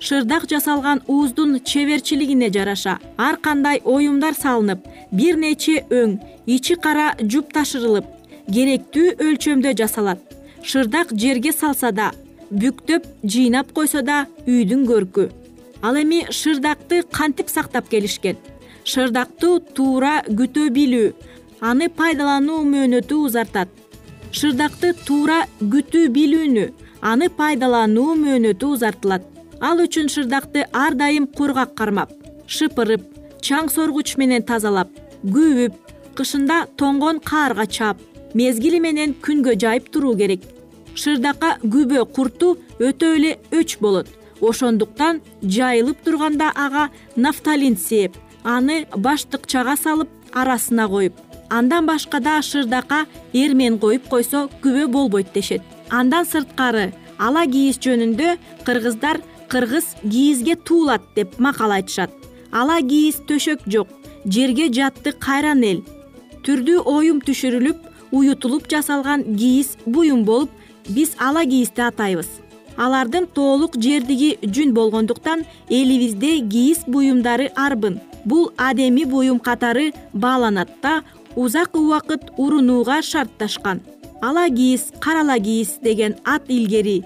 Шырдак 0.00 0.46
жасалган 0.50 1.02
ууздун 1.06 1.58
чеберчилигине 1.60 2.50
жараша. 2.54 2.98
Ар 3.16 3.36
кандай 3.36 3.80
оюмдар 3.84 4.34
салынып 4.34 4.86
бир 5.12 5.36
нече 5.36 5.84
өң 5.90 6.18
ичи 6.46 6.74
кара 6.74 7.14
жупташырылып 7.18 8.06
керектүү 8.52 9.16
өлчөмдө 9.26 9.74
жасалат. 9.78 10.20
Шырдак 10.62 11.12
жерге 11.12 11.52
салса 11.52 11.90
да 11.92 12.12
бүктөп 12.50 13.06
жыйнап 13.24 13.72
койсо 13.72 14.02
да 14.02 14.26
үйдүн 14.46 14.86
көркү. 14.88 15.30
Ал 15.82 15.96
эми 16.00 16.24
шырдакты 16.30 17.02
кантип 17.02 17.50
сактап 17.50 17.88
келишкен? 17.88 18.36
Шырдакты 18.84 19.58
туура 19.74 20.22
күтө 20.26 20.70
билүү 20.74 21.12
аны 21.60 21.88
пайдалануу 21.88 22.62
мөөнөтү 22.64 23.16
узартат. 23.26 23.68
Шырдакты 24.32 24.92
туура 25.06 25.40
күтүү 25.60 26.08
билүүнү 26.14 26.66
аны 27.02 27.28
пайдалануу 27.28 28.14
мөөнөтү 28.22 28.74
узартылат. 28.74 29.24
Ал 29.60 29.80
үчүн 29.82 30.08
шырдакты 30.12 30.66
ар 30.72 30.94
дайым 30.94 31.26
кургак 31.26 31.74
кармап 31.74 32.12
шыпырып 32.46 33.02
чаң 33.42 33.68
соргуч 33.72 34.14
менен 34.20 34.44
тазалап 34.46 34.92
күбүп 35.24 35.74
кышында 36.18 36.66
тоңгон 36.78 37.18
каарга 37.24 37.66
чаап 37.66 37.98
мезгили 38.38 38.78
менен 38.80 39.14
күнгө 39.24 39.56
жайып 39.58 39.90
туруу 39.92 40.14
керек. 40.16 40.42
Шырдакка 40.94 41.58
күбө 41.62 42.04
курту 42.14 42.56
өтө 42.78 43.14
эле 43.16 43.38
өч 43.50 43.78
болот. 43.80 44.08
Ошондуктан 44.40 45.20
жайылып 45.42 46.04
турганда 46.04 46.52
ага 46.54 46.88
нафталин 47.16 47.76
сээп 47.76 48.14
аны 48.44 48.84
баштыкчага 48.94 49.74
салып 49.76 50.08
арасына 50.32 50.86
коюп 50.88 51.27
андан 51.50 51.86
башка 51.86 52.20
да 52.20 52.40
шырдакка 52.42 53.06
эрмен 53.32 53.78
коюп 53.78 54.08
койсо 54.08 54.48
күбө 54.62 54.86
болбойт 54.88 55.32
дешет. 55.34 55.62
Андан 55.90 56.26
сырткары 56.26 56.92
ала 57.18 57.44
кийиз 57.46 57.78
жөнүндө 57.84 58.36
кыргыздар 58.64 59.20
кыргыз 59.48 59.94
кийизге 60.02 60.56
туулат 60.56 61.02
деп 61.16 61.38
макал 61.38 61.72
айтышат. 61.72 62.10
Ала 62.52 62.80
кийиз 62.80 63.22
төшөк 63.28 63.64
жок 63.66 63.88
жерге 64.24 64.68
жатты 64.72 65.12
кайран 65.12 65.62
эл. 65.62 65.84
Түрдүү 66.44 66.84
оюм 66.84 67.20
түшүрүлүп 67.24 68.12
уютулуп 68.12 68.68
жасалган 68.70 69.24
кийиз 69.36 69.76
буюм 69.86 70.24
болуп 70.24 70.50
биз 70.88 71.16
ала 71.18 71.44
кийизди 71.44 71.80
атайбыз. 71.80 72.28
Алардын 72.78 73.26
тоолук 73.34 73.74
жердиги 73.82 74.36
жүн 74.42 74.72
болгондуктан 74.72 75.44
элибизде 75.68 76.38
кийиз 76.46 76.84
буюмдары 76.86 77.50
арбын. 77.56 77.98
Бул 78.24 78.52
адеми 78.56 79.04
буюм 79.04 79.40
катары 79.40 79.92
бааланат 80.12 80.70
да 80.82 81.02
узак 81.36 81.76
убакыт 81.76 82.22
урунууга 82.36 83.02
шартташкан. 83.02 83.80
Ала 84.22 84.48
кийиз 84.48 84.92
кара 85.00 85.20
ала 85.20 85.38
кийиз 85.38 85.78
деген 85.82 86.16
ат 86.24 86.42
илгери 86.48 87.04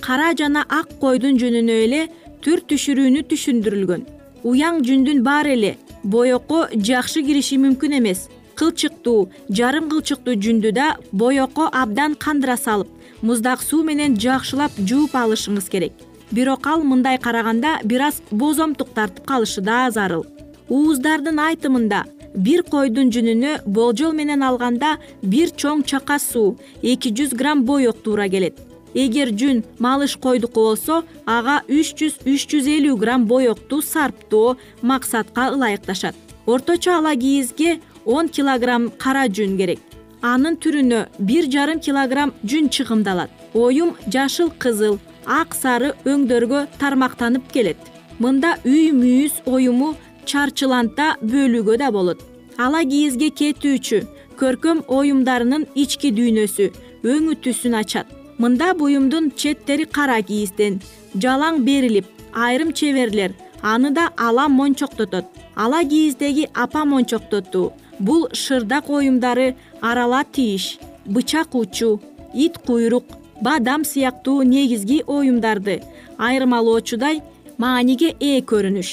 кара 0.00 0.32
жана 0.38 0.64
ак 0.68 0.88
койдун 1.00 1.36
жүнүнө 1.40 1.76
эле 1.84 2.00
түр 2.44 2.62
түшүрүүнү 2.68 3.22
түшүндүрүлгөн. 3.30 4.02
Уяң 4.48 4.80
жүндүн 4.86 5.22
баары 5.22 5.54
эле. 5.56 5.72
Боекко 6.02 6.66
жакшы 6.72 7.22
кириши 7.26 7.58
мүмкүн 7.60 7.98
эмес. 7.98 8.28
Кылчыктуу 8.56 9.28
жарым 9.56 9.90
кылчыктуу 9.92 10.34
жүндү 10.44 10.72
да 10.72 10.94
боекко 11.12 11.68
абдан 11.82 12.16
кандыра 12.24 12.56
салып 12.56 12.88
муздак 13.22 13.62
суу 13.62 13.82
менен 13.84 14.16
жакшылап 14.16 14.72
жууп 14.78 15.14
алышыңыз 15.22 15.68
керек. 15.68 15.92
Бирок 16.30 16.66
ал 16.66 16.82
мындай 16.84 17.18
караганда 17.18 17.78
бир 17.84 18.06
аз 18.08 18.22
бозомтук 18.30 18.94
тартып 18.94 19.26
калышы 19.26 19.60
да 19.60 19.90
зарыл. 19.90 20.24
Ууздардын 20.68 21.38
айтымында 21.38 22.04
бир 22.34 22.62
койдун 22.62 23.10
жүнүнө 23.10 23.60
болжол 23.66 24.12
менен 24.14 24.42
алганда 24.42 24.96
бир 25.22 25.50
чоң 25.50 25.82
чака 25.84 26.18
суу 26.18 26.56
эки 26.82 27.10
жүз 27.10 27.34
грамм 27.34 27.64
боек 27.64 28.02
туура 28.04 28.28
келет. 28.28 28.58
Эгер 28.94 29.30
жүн 29.30 29.62
малыш 29.78 30.16
койдуку 30.16 30.64
болсо 30.64 31.02
ага 31.26 31.60
үч 31.68 31.94
жүз 31.98 32.22
үч 32.26 32.46
жүз 32.50 32.66
элүү 32.76 32.96
грамм 32.98 33.26
боекту 33.26 33.82
сарптоо 33.82 34.56
максатка 34.82 35.50
ылайыкташат. 35.54 36.14
Орточо 36.46 36.98
ала 36.98 37.14
кийизге 37.14 37.80
он 38.04 38.28
килограмм 38.28 38.90
кара 38.90 39.28
жүн 39.28 39.56
керек. 39.56 39.78
Анын 40.22 40.56
түрүнө 40.56 41.06
бир 41.18 41.46
жарым 41.50 41.80
килограмм 41.80 42.34
жүн 42.44 42.68
чыгымдалат. 42.68 43.30
Оюм 43.54 43.94
жашыл 44.06 44.50
кызыл 44.58 44.98
ак 45.24 45.54
сары 45.54 45.94
өңдөргө 46.04 46.66
тармактанып 46.78 47.46
келет. 47.52 47.78
Мында 48.18 48.58
үй 48.64 48.90
мүйүз 48.92 49.40
оюму 49.46 49.94
чарчыланта 50.30 51.06
бөлүүгө 51.32 51.76
да 51.82 51.90
болот. 51.96 52.22
Ала 52.58 52.82
кийизге 52.92 53.30
кетүүчү 53.40 54.00
көркөм 54.40 54.84
оюмдарынын 54.98 55.66
ички 55.82 56.10
дүйнөсү 56.16 56.70
өңү 57.14 57.36
түсүн 57.44 57.76
ачат. 57.82 58.06
Мында 58.40 58.72
буюмдун 58.78 59.30
четтери 59.36 59.84
кара 59.96 60.20
кийизден. 60.22 60.80
Жалаң 61.22 61.64
берилип 61.66 62.06
айрым 62.32 62.72
чеберлер 62.72 63.34
аны 63.62 63.90
да 63.90 64.10
ала 64.16 64.48
мончоктотот. 64.48 65.26
Ала 65.56 65.82
кийиздеги 65.84 66.48
апа 66.54 66.84
мончоктотуу 66.84 67.72
бул 67.98 68.28
шырдак 68.32 68.88
оюмдары 68.90 69.56
арала 69.80 70.24
тийиш 70.24 70.78
бычак 71.04 71.54
учу 71.54 72.00
ит 72.34 72.58
куйрук 72.58 73.04
бадам 73.42 73.84
сыяктуу 73.84 74.42
негизги 74.42 75.02
оюмдарды 75.06 75.82
айырмалоочудай 76.18 77.22
мааниге 77.58 78.10
ээ 78.20 78.40
көрүнүш 78.50 78.90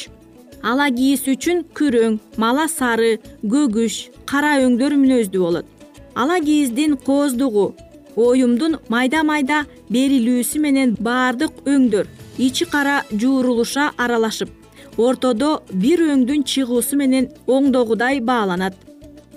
ала 0.64 0.90
кийиз 0.92 1.26
үчүн 1.34 1.64
күрөң 1.78 2.20
мала 2.38 2.68
сары 2.68 3.18
көгүш 3.42 3.98
кара 4.30 4.58
өңдөр 4.66 4.98
мүнөздүү 5.02 5.44
болот. 5.44 5.66
Ала 6.16 6.40
кийиздин 6.40 6.98
кооздугу 6.98 7.74
оюмдун 8.16 8.78
майда 8.90 9.24
майда 9.24 9.66
берилүүсү 9.94 10.62
менен 10.62 10.96
баардык 11.00 11.62
өңдөр 11.66 12.10
ичи 12.38 12.66
кара 12.66 13.04
жуурулуша 13.12 13.92
аралашып 13.98 14.50
ортодо 14.98 15.62
бир 15.72 16.02
өңдүн 16.02 16.44
чыгуусу 16.44 16.98
менен 16.98 17.30
оңдогудай 17.46 18.20
бааланат. 18.20 18.74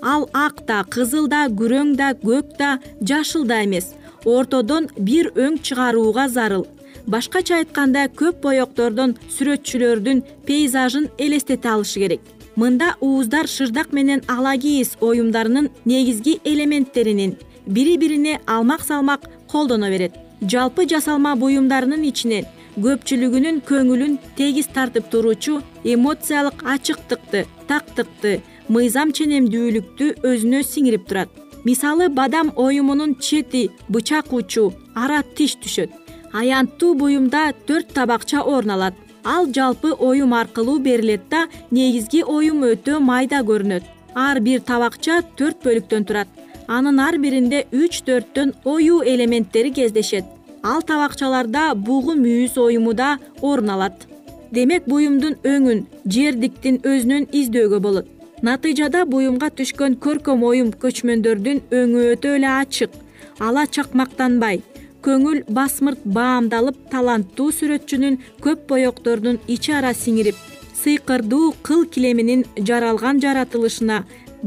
Ал 0.01 0.27
ак 0.33 0.65
да 0.67 0.81
кызыл 0.89 1.27
да 1.29 1.45
күрөң 1.45 1.95
да 1.95 2.13
көк 2.17 2.57
да 2.57 2.79
жашыл 3.01 3.45
да 3.45 3.61
эмес 3.63 3.93
ортодон 4.25 4.89
бир 4.97 5.31
өң 5.35 5.59
чыгарууга 5.61 6.27
зарыл 6.27 6.65
башкача 7.07 7.57
айтканда 7.61 8.07
көп 8.07 8.41
боектордон 8.43 9.15
сүрөтчүлөрдүн 9.37 10.23
пейзажын 10.47 11.09
элестете 11.17 11.69
алышы 11.69 11.99
керек. 11.99 12.21
Мында 12.55 12.95
ууздар 12.99 13.47
шырдак 13.47 13.93
менен 13.93 14.21
ала 14.27 14.53
оюмдарынын 14.53 15.69
негизги 15.85 16.39
элементтеринин 16.43 17.37
бири 17.65 17.97
бирине 17.97 18.39
алмак 18.45 18.81
салмак 18.81 19.21
колдоно 19.47 19.89
берет. 19.89 20.13
Жалпы 20.41 20.87
жасалма 20.89 21.35
буюмдарынын 21.35 22.03
ичинен 22.03 22.45
көпчүлүгүнүн 22.77 23.61
көңүлүн 23.67 24.17
тегиз 24.37 24.67
тартып 24.73 25.09
туруучу 25.11 25.61
эмоциялык 25.83 26.63
ачыктыкты 26.63 27.45
тактыкты 27.67 28.41
мыйзам 28.67 29.11
ченемдүүлүктү 29.11 30.23
өзүнө 30.23 30.63
сиңирип 30.63 31.07
турат. 31.07 31.29
Мисалы 31.63 32.09
бадам 32.09 32.51
оюмунун 32.55 33.15
чети 33.19 33.69
бычак 33.87 34.33
учу 34.33 34.71
ара 34.95 35.21
тиш 35.35 35.57
түшөт 35.61 36.00
аянттуу 36.33 36.93
буюмда 36.95 37.53
төрт 37.67 37.93
табакча 37.93 38.41
орун 38.41 38.71
алат. 38.71 38.93
Ал 39.23 39.47
жалпы 39.53 39.91
оюм 39.99 40.33
аркылуу 40.33 40.79
берилет 40.79 41.27
да 41.29 41.47
негизги 41.71 42.23
оюм 42.23 42.63
өтө 42.65 42.99
майда 42.99 43.41
көрүнөт. 43.45 43.83
Ар 44.15 44.39
бир 44.39 44.61
табакча 44.61 45.21
төрт 45.37 45.61
бөлүктөн 45.63 46.05
турат. 46.05 46.27
Анын 46.67 46.99
ар 46.99 47.17
биринде 47.17 47.65
үч 47.71 48.01
төрттөн 48.07 48.53
оюу 48.65 49.03
элементтери 49.03 49.71
кездешет. 49.71 50.25
Ал 50.63 50.81
табакчаларда 50.81 51.73
бугу 51.75 52.15
мүйүз 52.15 52.57
оюму 52.57 52.93
да 52.93 53.19
орун 53.41 53.69
алат. 53.69 54.07
Демек 54.51 54.87
буюмдун 54.87 55.37
өңүн 55.43 55.85
жердиктин 56.05 56.81
өзүнөн 56.83 57.29
издөөгө 57.31 57.79
болот. 57.79 58.07
Натыйжада 58.41 59.05
буюмга 59.05 59.51
түшкөн 59.53 59.99
көркөм 60.01 60.43
оюм 60.43 60.73
көчмөндөрдүн 60.81 61.61
өңү 61.71 62.05
өтө 62.15 62.35
эле 62.39 62.49
ачык. 62.49 62.91
Ала 63.39 63.65
чакмактанбай 63.67 64.61
көңүл 65.05 65.43
басмырт 65.57 66.03
баамдалып 66.17 66.77
таланттуу 66.91 67.49
сүрөтчүнүн 67.57 68.19
көп 68.45 68.67
боектордун 68.69 69.39
ичи 69.55 69.73
ара 69.77 69.93
сиңирип 69.97 70.37
сыйкырдуу 70.83 71.53
кыл 71.67 71.85
килеминин 71.93 72.45
жаралган 72.69 73.21
жаратылышына 73.23 74.03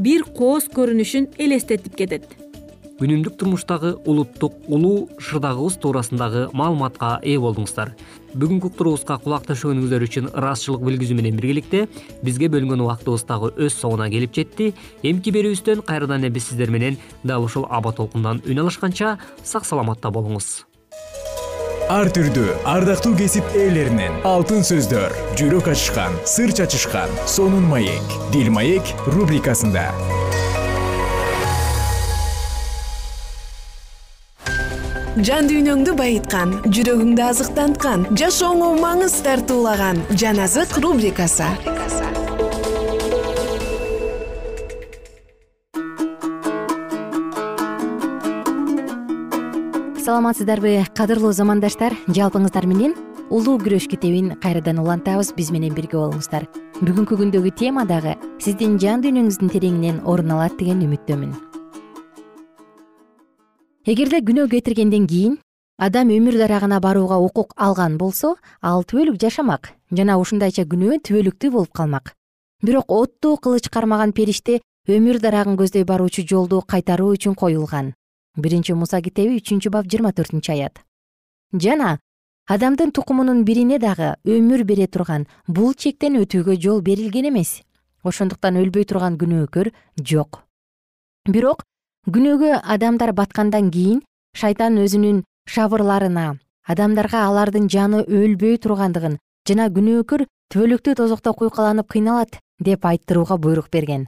бир 0.07 0.25
кооз 0.37 0.67
көрүнүшүн 0.77 1.29
элестетип 1.45 1.95
кетет 1.99 2.27
күнүмдүк 2.99 3.35
турмуштагы 3.39 3.91
улуттук 4.07 4.53
улуу 4.71 5.09
шырдагыбыз 5.19 5.75
туурасындагы 5.83 6.45
маалыматка 6.55 7.17
ээ 7.23 7.39
болдуңуздар. 7.43 7.91
Бүгүнкү 8.35 8.71
уктуруубузга 8.71 9.17
кулак 9.23 9.47
төшөгөнүңүздөр 9.49 10.05
үчүн 10.07 10.29
ыраазычылык 10.31 10.85
билгизүү 10.87 11.17
менен 11.19 11.39
биргеликте 11.39 11.85
бизге 12.23 12.47
бөлүнгөн 12.53 12.85
убактыбыз 12.85 13.27
дагы 13.27 13.51
өз 13.59 13.75
соңуна 13.81 14.07
келип 14.13 14.35
жетти. 14.35 14.71
Эмки 15.03 15.33
берүүбүздөн 15.35 15.83
кайрадан 15.87 16.23
эле 16.23 16.31
биз 16.31 16.47
сиздер 16.51 16.71
менен 16.71 16.95
дал 17.23 17.43
ушул 17.43 17.67
аба 17.69 17.91
толкундан 17.91 18.41
үн 18.47 18.63
алышканча 18.63 19.17
сак 19.43 19.67
саламатта 19.67 20.11
болуңуз. 20.15 20.63
Ар 21.91 22.09
түрдүү 22.09 22.63
ардактуу 22.65 23.11
кесип 23.19 23.45
ээлеринен 23.53 24.23
алтын 24.25 24.63
сөздөр 24.65 25.13
жүрөк 25.37 25.69
ачышкан 25.75 26.15
сыр 26.25 26.55
чачышкан 26.57 27.11
сонун 27.29 27.67
маек 27.69 28.19
дил 28.33 28.49
маек 28.55 28.95
рубрикасында 29.05 29.91
жан 35.23 35.47
дүйнөңдү 35.47 35.93
байыткан 35.95 36.49
жүрөгүңдү 36.75 37.23
азыктанткан 37.23 38.01
жашооңо 38.19 38.73
маңыз 38.81 39.13
тартуулаган 39.23 40.01
жан 40.19 40.41
азык 40.43 40.75
рубрикасы. 40.83 41.47
Саламатсыздарбы 50.03 50.83
кадырлуу 50.93 51.31
замандаштар 51.31 51.95
жалпыңыздар 52.11 52.67
менен 52.67 52.93
улуу 53.31 53.55
күрөш 53.63 53.87
китебин 53.87 54.35
кайрадан 54.43 54.83
улантабыз 54.83 55.31
биз 55.37 55.49
менен 55.55 55.73
бирге 55.73 55.95
болуңуздар. 55.95 56.45
Бүгүнкү 56.83 57.15
күндөгү 57.23 57.55
тема 57.55 57.87
дагы 57.87 58.19
сиздин 58.43 58.75
жан 58.83 59.01
дүйнөңүздүн 59.01 59.55
тереңинен 59.55 60.03
орун 60.03 60.35
алат 60.35 60.59
деген 60.59 60.83
үмүттөмүн 60.83 61.55
эгерде 63.85 64.17
күнөө 64.25 64.49
кетиргенден 64.49 65.03
кийин 65.05 65.33
адам 65.77 66.09
өмүр 66.09 66.39
дарагына 66.41 66.79
барууга 66.81 67.19
укук 67.21 67.51
алган 67.55 67.99
болсо 68.01 68.31
ал 68.61 68.81
түбөлүк 68.81 69.19
жашамак 69.21 69.69
жана 69.91 70.15
ушундайча 70.17 70.63
күнөө 70.71 70.97
түбөлүктүү 71.05 71.51
болуп 71.53 71.69
калмак. 71.69 72.15
Бирок 72.65 72.89
оттуу 72.89 73.37
кылыч 73.37 73.69
кармаган 73.69 74.11
периште 74.11 74.61
өмүр 74.89 75.19
дарагын 75.21 75.59
көздөй 75.59 75.85
баруучу 75.85 76.25
жолду 76.25 76.63
кайтаруу 76.65 77.11
үчүн 77.13 77.35
коюлган. 77.37 77.93
Биринчи 78.35 78.73
муса 78.73 79.01
китеби 79.05 79.37
үчүнчү 79.37 79.69
бап 79.69 79.85
жыйырма 79.85 80.15
төртүнчү 80.17 80.51
аят. 80.55 80.81
Жана 81.53 81.99
адамдын 82.49 82.89
тукумунун 82.89 83.45
бирине 83.45 83.77
дагы 83.77 84.15
өмүр 84.25 84.65
бере 84.65 84.87
турган 84.87 85.27
бул 85.47 85.75
чектен 85.77 86.17
өтүүгө 86.23 86.57
жол 86.57 86.81
берилген 86.81 87.29
эмес. 87.29 87.61
Ошондуктан 88.01 88.57
өлбөй 88.57 88.89
турган 88.89 89.21
күнөөкөр 89.21 89.71
жок. 90.01 90.41
Бирок 91.29 91.65
күнөөгө 92.05 92.59
адамдар 92.69 93.15
баткандан 93.17 93.71
кийин 93.73 94.01
шайтан 94.37 94.75
өзүнүн 94.77 95.23
шабырларына 95.49 96.25
адамдарга 96.69 97.23
алардын 97.25 97.65
жаны 97.65 98.03
өлбөй 98.05 98.59
тургандыгын 98.61 99.15
жана 99.49 99.65
күнөөкөр 99.73 100.25
түбөлүктүү 100.53 100.95
тозокто 101.01 101.33
куйкаланып 101.33 101.89
кыйналат 101.89 102.37
деп 102.61 102.85
айттырууга 102.85 103.39
буйрук 103.41 103.71
берген. 103.73 104.05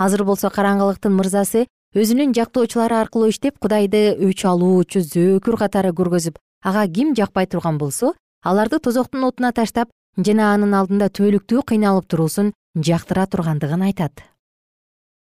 Азыр 0.00 0.24
болсо 0.24 0.48
караңгылыктын 0.48 1.12
мырзасы 1.12 1.66
өзүнүн 1.92 2.32
жактоочулары 2.32 2.96
аркылуу 3.02 3.28
иштеп 3.28 3.60
кудайды 3.60 4.16
өч 4.24 4.46
алуучу 4.48 5.04
зөөкүр 5.04 5.60
катары 5.60 5.92
көргөзүп 5.92 6.40
ага 6.64 6.88
ким 6.88 7.12
жакпай 7.12 7.46
турган 7.46 7.76
болсо 7.76 8.14
аларды 8.42 8.80
тозоктун 8.80 9.28
отуна 9.28 9.52
таштап 9.52 9.92
жана 10.16 10.54
анын 10.54 10.72
алдында 10.80 11.12
түбөлүктүү 11.12 11.68
кыйналып 11.68 12.08
туруусун 12.08 12.54
жактыра 12.74 13.28
тургандыгын 13.28 13.84
айтат 13.92 14.24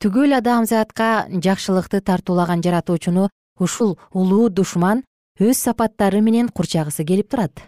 түгөл 0.06 0.36
адамзатка 0.38 1.26
жакшылыкты 1.42 1.98
тартуулаган 2.06 2.62
жаратуучуну 2.62 3.24
ушул 3.58 3.96
улуу 4.14 4.52
душман 4.54 5.02
өз 5.42 5.58
сапаттары 5.66 6.22
менен 6.22 6.52
курчагысы 6.54 7.02
келип 7.10 7.32
турат. 7.32 7.64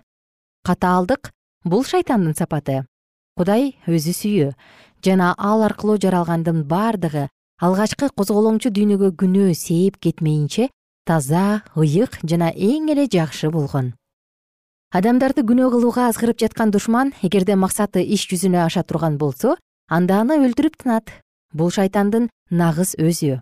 Катаалдык 0.61 1.31
бул 1.65 1.81
шайтандын 1.81 2.37
сапаты. 2.37 2.85
Кудай 3.33 3.73
өзү 3.89 4.13
сүйүү. 4.19 4.51
Жана 5.01 5.33
ал 5.33 5.65
аркылуу 5.65 5.97
жаралгандын 5.97 6.61
бардыгы 6.69 7.25
алгачкы 7.57 8.13
козголоңчу 8.13 8.69
дүйнөгө 8.69 9.15
күнөө 9.17 9.57
сээп 9.57 9.97
кетмейинче 9.97 10.69
таза 11.09 11.63
ыйык 11.73 12.21
жана 12.21 12.53
эң 12.53 12.93
эле 12.93 13.09
жакшы 13.09 13.49
болгон. 13.49 13.95
Адамдарды 14.93 15.41
күнөө 15.41 15.73
кылууга 15.73 16.11
азгырып 16.13 16.37
жаткан 16.45 16.69
душман 16.69 17.15
эгерде 17.23 17.57
максаты 17.57 18.05
иш 18.05 18.29
жүзүнө 18.29 18.67
аша 18.69 18.85
турган 18.85 19.17
болсо 19.17 19.57
анда 19.89 20.21
аны 20.21 20.37
өлтүрүп 20.45 20.83
тынат 20.83 21.17
бул 21.53 21.71
шайтандын 21.71 22.29
нагыз 22.49 22.95
өзү. 22.99 23.41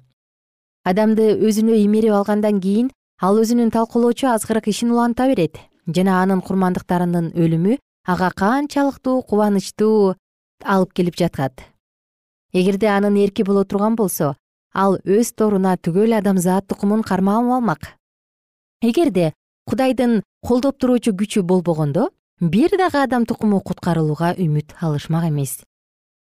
Адамды 0.86 1.34
өзүнө 1.40 1.80
имерип 1.86 2.14
алгандан 2.14 2.62
кийин 2.62 2.92
ал 3.22 3.40
өзүнүн 3.42 3.72
талкуулоочу 3.72 4.28
азгырык 4.34 4.68
ишин 4.68 4.92
уланта 4.92 5.28
берет. 5.28 5.58
Жана 5.88 6.22
анын 6.22 6.42
курмандыктарынын 6.42 7.34
өлүмү 7.34 7.78
ага 8.08 8.32
канчалыктуу 8.32 9.22
кубанычтуу 9.24 10.16
алып 10.64 10.94
келип 10.94 11.18
жатат. 11.18 11.62
Эгерде 12.54 12.88
анын 12.88 13.18
эрки 13.18 13.44
боло 13.44 13.64
турган 13.66 13.96
болсо 13.96 14.36
ал 14.76 14.98
өз 15.08 15.32
торуна 15.40 15.78
түгөл 15.80 16.18
адамзат 16.18 16.68
тукумун 16.68 17.02
кармап 17.04 17.48
алмак 17.48 17.96
эгерде 18.84 19.32
кудайдын 19.70 20.22
колдоп 20.46 20.78
туруучу 20.80 21.16
күчү 21.16 21.44
болбогондо 21.48 22.10
бир 22.42 22.76
дагы 22.78 23.00
адам 23.02 23.26
тукуму 23.26 23.62
куткарылууга 23.62 24.34
үмүт 24.36 24.76
алышмак 24.82 25.30
эмес 25.32 25.62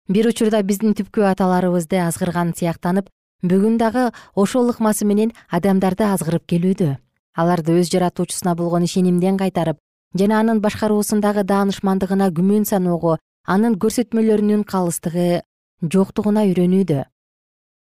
бир 0.07 0.27
учурда 0.29 0.61
биздин 0.61 0.93
түпкү 0.93 1.23
аталарыбызды 1.31 1.97
азгырган 1.97 2.53
сыяктанып 2.53 3.07
бүгүн 3.41 3.77
дагы 3.81 4.11
ошол 4.35 4.69
ыкмасы 4.69 5.05
менен 5.05 5.31
адамдарды 5.49 6.05
азгырып 6.05 6.45
келүүдө. 6.45 6.97
Аларды 7.35 7.79
өз 7.79 7.89
жаратуучусуна 7.89 8.53
болгон 8.55 8.85
ишенимден 8.85 9.37
кайтарып 9.37 9.79
жана 10.13 10.39
анын 10.39 10.61
башкаруусундагы 10.61 11.43
даанышмандыгына 11.43 12.29
күмөн 12.37 12.67
саноого 12.69 13.17
анын 13.45 13.79
көрсөтмөлөрүнүн 13.81 14.63
калыстыгы 14.63 15.41
жоктугуна 15.81 16.45
үйрөнүүдө. 16.45 17.01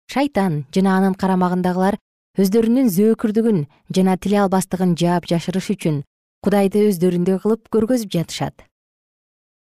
Шайтан 0.08 0.64
жана 0.72 0.96
анын 0.96 1.14
карамагындагылар 1.14 2.00
өздөрүнүн 2.40 2.88
зөөкүрдүгүн 2.88 3.66
жана 3.94 4.16
тиле 4.16 4.40
албастыгын 4.42 4.96
жаап 4.96 5.28
жашырыш 5.28 5.70
үчүн 5.76 6.02
кудайды 6.42 6.88
өздөрүндөй 6.88 7.38
кылып 7.44 7.68
көргөзүп 7.68 8.10
жатышат. 8.16 8.64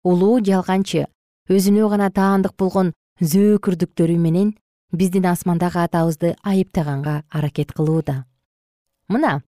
Улуу 0.04 0.40
жалганчы 0.40 1.08
өзүнө 1.50 1.90
гана 1.90 2.10
таандык 2.10 2.56
болгон 2.58 2.94
зөөкүрдүктөрү 3.20 4.16
менен 4.18 4.54
биздин 4.92 5.26
асмандагы 5.28 5.82
атабызды 5.84 6.36
айыптаганга 6.42 7.24
аракет 7.30 7.74
кылууда. 7.74 8.26
Мына 9.10 9.42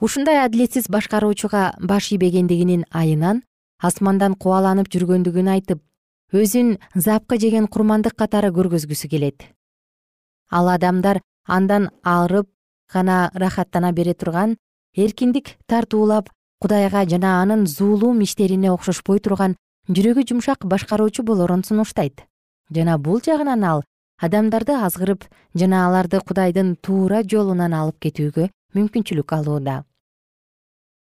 ушундай 0.00 0.44
адилетсиз 0.44 0.88
башкаруучуга 0.88 1.74
баш 1.80 2.12
ийбегендигинин 2.12 2.86
айынан 2.90 3.42
асмандан 3.78 4.34
кубаланып 4.34 4.88
жүргөндүгүн 4.88 5.48
айтып 5.52 5.82
өзүн 6.32 6.78
запкы 6.94 7.36
жеген 7.38 7.68
курмандык 7.68 8.16
катары 8.16 8.48
көргөзгүсү 8.56 9.10
келет. 9.12 9.44
Ал 10.50 10.68
адамдар 10.72 11.20
андан 11.46 11.90
арып 12.02 12.48
гана 12.92 13.30
ырахаттана 13.34 13.92
бере 13.92 14.14
турган 14.14 14.56
эркиндик 14.96 15.56
тартуулап 15.66 16.30
кудайга 16.60 17.04
жана 17.04 17.42
анын 17.42 17.66
зулум 17.66 18.22
иштерине 18.22 18.70
окшошпой 18.72 19.18
турган 19.20 19.56
жүрөгү 19.88 20.22
жумшак 20.28 20.66
башкаруучу 20.66 21.22
болорун 21.26 21.64
сунуштайт. 21.64 22.22
Жана 22.70 22.98
бул 22.98 23.20
жагынан 23.20 23.64
ал 23.64 23.82
адамдарды 24.22 24.76
азгырып 24.78 25.24
жана 25.54 25.86
аларды 25.86 26.20
кудайдын 26.20 26.76
туура 26.76 27.22
жолунан 27.22 27.74
алып 27.74 27.98
кетүүгө 28.06 28.48
мүмкүнчүлүк 28.76 29.34
алууда. 29.34 29.82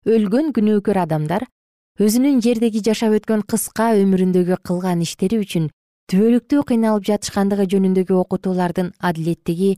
Өлгөн 0.05 0.53
күнөөкөр 0.53 1.01
адамдар 1.07 1.47
өзүнүн 1.99 2.43
жердеги 2.45 2.85
жашап 2.85 3.17
өткөн 3.17 3.47
кыска 3.49 3.95
өмүрүндөгү 4.03 4.61
кылган 4.63 5.01
иштери 5.01 5.41
үчүн 5.41 5.71
түбөлүктүү 6.13 6.63
кыйналып 6.69 7.09
жатышкандыгы 7.09 7.65
жөнүндөгү 7.73 8.21
окутуулардын 8.21 8.93
адилеттиги 9.01 9.73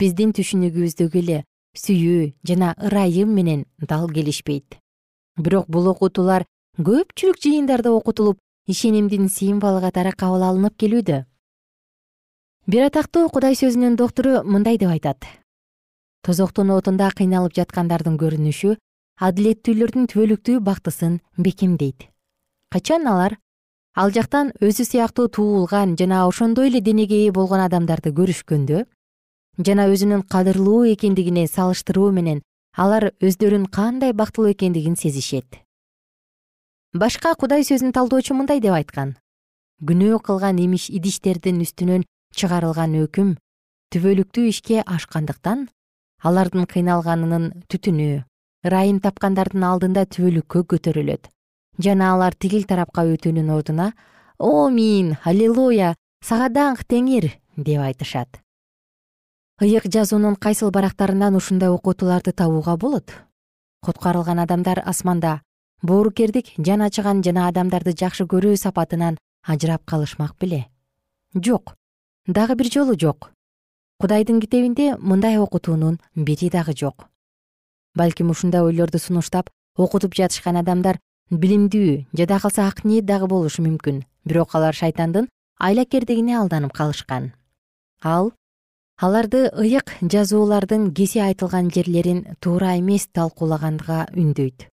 биздин 0.00 0.32
түшүнүгүбүздөгү 0.38 1.20
эле 1.24 1.42
сүйүү 1.76 2.30
жана 2.48 2.72
ырайым 2.78 3.34
менен 3.34 3.66
дал 3.82 4.06
келишпейт. 4.08 4.78
Бирок 5.36 5.66
бул 5.68 5.90
окутуулар 5.90 6.46
көпчүлүк 6.76 7.38
жыйындарда 7.40 7.88
окутулуп 7.96 8.36
ишенимдин 8.68 9.30
символу 9.32 9.80
катары 9.80 10.10
кабыл 10.12 10.42
алынып 10.44 10.74
келүүдө. 10.76 11.22
Бир 12.68 12.82
атактуу 12.90 13.30
кудай 13.32 13.56
сөзүнүн 13.56 13.96
доктору 13.96 14.42
мындай 14.44 14.76
деп 14.76 14.92
айтат. 14.92 15.24
Тозоктун 16.20 16.74
отунда 16.76 17.08
кыйналып 17.16 17.56
жаткандардын 17.56 18.20
көрүнүшү 18.20 18.76
адилеттүүлөрдүн 19.24 20.08
түбөлүктүү 20.12 20.60
бактысын 20.60 21.20
бекемдейт. 21.38 22.10
Качан 22.68 23.08
алар? 23.08 23.38
Ал 23.96 24.12
жактан 24.12 24.52
өзү 24.60 24.84
сыяктуу 24.84 25.30
туулган 25.32 25.96
жана 25.96 26.26
ошондой 26.28 26.68
эле 26.68 26.82
денеге 26.84 27.24
ээ 27.24 27.32
болгон 27.32 27.64
адамдарды 27.64 28.12
көрүшкөндө 28.12 28.84
жана 29.64 29.88
өзүнүн 29.88 30.28
кадырлуу 30.28 30.84
экендигине 30.92 31.46
салыштыруу 31.48 32.10
менен 32.12 32.42
алар 32.76 33.14
өздөрүн 33.24 33.70
кандай 33.72 34.12
бактылуу 34.12 34.52
экендигин 34.52 35.00
сезишет 35.00 35.64
башка 36.98 37.34
кудай 37.34 37.64
сөзүн 37.64 37.92
талдоочу 37.92 38.34
мындай 38.34 38.60
деп 38.60 38.74
айткан. 38.76 39.16
Күнөө 39.84 40.20
кылган 40.26 40.58
имиш 40.62 40.88
идиштердин 40.90 41.60
үстүнөн 41.64 42.04
чыгарылган 42.36 42.96
өкүм 43.04 43.34
түбөлүктүү 43.92 44.44
ишке 44.52 44.82
ашкандыктан 44.82 45.68
алардын 46.24 46.66
кыйналганынын 46.70 47.50
түтүнү 47.70 48.08
ырайым 48.66 49.00
тапкандардын 49.04 49.64
алдында 49.68 50.06
түбөлүккө 50.16 50.64
көтөрүлөт. 50.72 51.28
Жана 51.78 52.12
алар 52.14 52.34
тигил 52.34 52.64
тарапка 52.64 53.04
өтүүнүн 53.04 53.52
ордуна 53.52 53.92
о 54.38 54.68
мин 54.70 55.16
аллилуя 55.24 55.94
сага 56.24 56.48
даңк 56.48 56.84
теңир! 56.88 57.30
деп 57.56 57.80
айтышат. 57.80 58.40
Ыйык 59.60 59.88
жазуунун 59.88 60.36
кайсыл 60.36 60.70
барактарынан 60.70 61.36
ушундай 61.36 61.70
окутууларды 61.72 62.32
табууга 62.32 62.76
болот? 62.76 63.12
Куткарылган 63.80 64.38
адамдар 64.38 64.82
асманда 64.84 65.40
боорукердик 65.82 66.52
жан 66.58 66.82
ачыган 66.82 67.22
жана 67.22 67.48
адамдарды 67.48 67.92
жакшы 67.92 68.24
көрүү 68.24 68.56
сапатынан 68.56 69.18
ажырап 69.42 69.84
калышмак 69.84 70.34
беле. 70.40 70.66
Жок 71.34 71.74
дагы 72.26 72.54
бир 72.54 72.70
жолу 72.72 72.98
жок. 72.98 73.30
Кудайдын 74.00 74.40
китебинде 74.40 74.96
мындай 74.98 75.38
окутуунун 75.38 76.00
бири 76.14 76.50
дагы 76.50 76.72
жок. 76.76 77.06
Балким 77.94 78.30
ушундай 78.30 78.62
ойлорду 78.62 78.98
сунуштап 78.98 79.50
окутуп 79.76 80.14
жатышкан 80.14 80.56
адамдар 80.56 80.98
билимдүү 81.30 82.06
жада 82.12 82.40
калса 82.40 82.66
ак 82.68 82.84
ниет 82.84 83.04
дагы 83.04 83.26
болушу 83.26 83.62
мүмкүн. 83.62 84.04
Бирок 84.24 84.54
алар 84.54 84.74
шайтандын 84.74 85.28
айлакердигине 85.58 86.38
алданып 86.38 86.72
калышкан. 86.72 87.32
Ал 88.02 88.32
аларды 89.00 89.50
ыйык 89.52 89.96
жазуулардын 90.02 90.92
кеси 90.94 91.20
айтылган 91.20 91.70
жерлерин 91.70 92.36
туура 92.40 92.78
эмес 92.78 93.08
талкуулаганга 93.12 94.06
үндөйт 94.12 94.68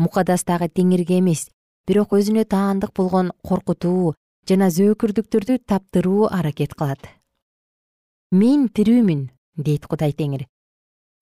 мукадастагы 0.00 0.70
теңирге 0.72 1.18
эмес 1.20 1.48
бирок 1.86 2.14
өзүнө 2.16 2.46
таандык 2.54 2.94
болгон 2.96 3.30
коркутуу 3.46 4.14
жана 4.48 4.70
зөөкүрдүктөрдү 4.76 5.58
таптыруу 5.68 6.28
аракет 6.32 6.74
кылат. 6.74 7.02
Мен 8.32 8.68
тирүүмүн 8.74 9.28
дейт 9.56 9.86
кудай 9.90 10.14
теңир. 10.16 10.46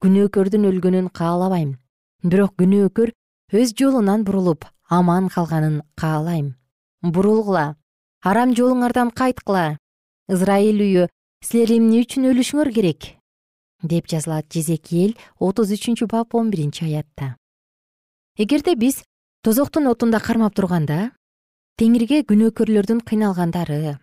Күнөөкөрдүн 0.04 0.68
өлгөнүн 0.70 1.10
каалабайм 1.18 1.74
бирок 2.22 2.54
күнөөкөр 2.60 3.12
өз 3.58 3.74
жолунан 3.78 4.24
бурулуп 4.28 4.64
аман 4.88 5.28
калганын 5.32 5.82
каалайм. 5.98 6.54
Бурулгула 7.02 7.76
арам 8.22 8.54
жолуңардан 8.54 9.10
кайткыла 9.14 9.78
ызрайыл 10.28 10.82
үйү 10.84 11.08
силер 11.44 11.74
эмне 11.78 12.02
үчүн 12.04 12.26
өлүшүңөр 12.32 12.70
керек 12.74 13.12
деп 13.82 14.08
жазылат 14.10 14.50
жезекиэл 14.50 15.14
отуз 15.38 15.70
үчүнчү 15.76 16.08
бап 16.10 16.34
он 16.34 16.50
биринчи 16.50 16.84
аятта 16.84 17.37
эгерде 18.38 18.76
биз 18.76 19.02
тозоктун 19.42 19.88
отунда 19.90 20.20
кармап 20.22 20.54
турганда 20.54 20.98
теңирге 21.80 22.20
күнөөкөрлөрдүн 22.28 23.00
кыйналгандары 23.08 23.96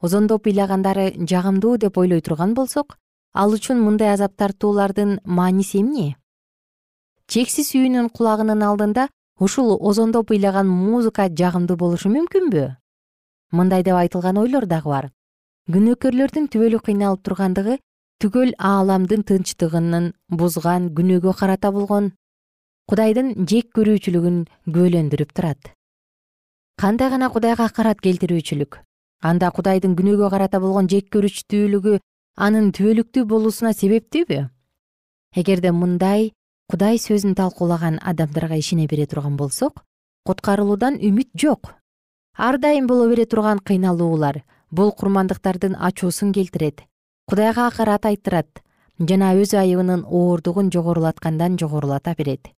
озондоп 0.00 0.48
ыйлагандары 0.48 1.04
жагымдуу 1.32 1.74
деп 1.84 1.98
ойлой 2.00 2.22
турган 2.24 2.54
болсок 2.56 2.96
ал 3.34 3.52
үчүн 3.52 3.84
мындай 3.84 4.14
азап 4.14 4.32
тартуулардын 4.40 5.18
мааниси 5.26 5.82
эмне? 5.82 6.16
Чексиз 7.28 7.68
сүйүүнүн 7.74 8.08
кулагынын 8.16 8.64
алдында 8.64 9.08
ушул 9.44 9.76
озондоп 9.76 10.32
ыйлаган 10.32 10.72
музыка 10.72 11.28
жагымдуу 11.28 11.76
болушу 11.76 12.08
мүмкүнбү? 12.16 12.64
Мындай 13.52 13.84
деп 13.84 14.00
айтылган 14.00 14.40
ойлор 14.40 14.64
дагы 14.64 14.88
бар. 14.88 15.10
Күнөөкөрлөрдүн 15.68 16.48
түбөлүк 16.48 16.88
кыйналып 16.88 17.28
тургандыгы 17.28 17.76
түгөл 18.24 18.56
ааламдын 18.56 19.26
тынчтыгынын 19.28 20.14
бузган 20.32 20.94
күнөөгө 20.96 21.36
карата 21.36 21.72
болгон 21.72 22.14
кудайдын 22.86 23.32
жек 23.50 23.72
көрүүчүлүгүн 23.74 24.36
күбөлөндүрүп 24.70 25.32
турат. 25.34 25.72
Кандай 26.78 27.10
гана 27.10 27.28
кудайга 27.34 27.64
акарат 27.66 27.98
келтирүүчүлүк? 28.04 28.78
Анда 29.26 29.50
кудайдын 29.50 29.96
күнөөгө 29.98 30.28
карата 30.30 30.60
болгон 30.62 30.86
жек 30.92 31.08
көрүчтүүлүгү 31.16 31.96
анын 32.46 32.70
түбөлүктүү 32.76 33.24
болуусуна 33.26 33.72
себептүүбү? 33.74 34.38
Эгерде 35.34 35.72
мындай 35.74 36.30
кудай 36.70 37.02
сөзүн 37.02 37.34
талкуулаган 37.34 37.98
адамдарга 38.06 38.60
ишене 38.62 38.86
бере 38.86 39.06
турган 39.10 39.34
болсок 39.36 39.82
куткарылуудан 40.22 41.00
үмүт 41.02 41.34
жок. 41.34 41.74
Ар 42.38 42.60
дайым 42.62 42.86
боло 42.86 43.08
бере 43.10 43.26
турган 43.26 43.58
кыйналуулар 43.58 44.44
бул 44.70 44.92
курмандыктардын 44.92 45.74
ачуусун 45.74 46.30
келтирет. 46.30 46.84
Кудайга 47.26 47.66
акарат 47.66 48.06
айттырат 48.06 48.62
жана 49.00 49.34
өз 49.34 49.58
айыбынын 49.58 50.06
ооругун 50.06 50.70
жогорулаткандан 50.70 51.58
жогорулата 51.58 52.14
берет 52.14 52.52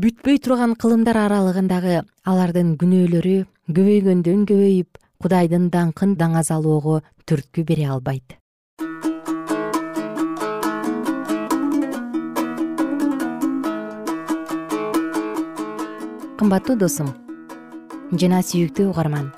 бүтпөй 0.00 0.38
турган 0.40 0.72
кылымдар 0.80 1.18
аралыгындагы 1.20 1.98
алардын 2.24 2.68
күнөөлөрү 2.80 3.34
көбөйгөндөн 3.76 4.46
көбөйүп 4.48 5.00
кудайдын 5.20 5.66
даңкын 5.74 6.14
даңазалоого 6.16 7.02
түрткү 7.28 7.64
бере 7.68 7.90
албайт. 7.92 8.38
Кымбаттуу 16.40 16.78
досум 16.80 17.12
жана 18.16 18.40
сүйүктүү 18.40 18.88
угарман. 18.94 19.28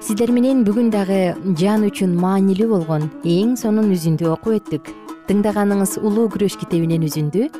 Сиздер 0.00 0.32
менен 0.32 0.64
бүгүн 0.64 0.88
дагы 0.96 1.22
жан 1.60 1.84
үчүн 1.92 2.16
маанилүү 2.16 2.72
болгон 2.72 3.08
эң 3.28 3.52
сонун 3.60 3.92
үзүндү 3.92 4.32
окуп 4.32 4.62
өттүк. 4.62 4.90
Тыңдаганыңыз 5.28 6.00
улуу 6.00 6.30
күрөш 6.32 6.56
китебинен 6.64 7.04
үзүндү. 7.04 7.52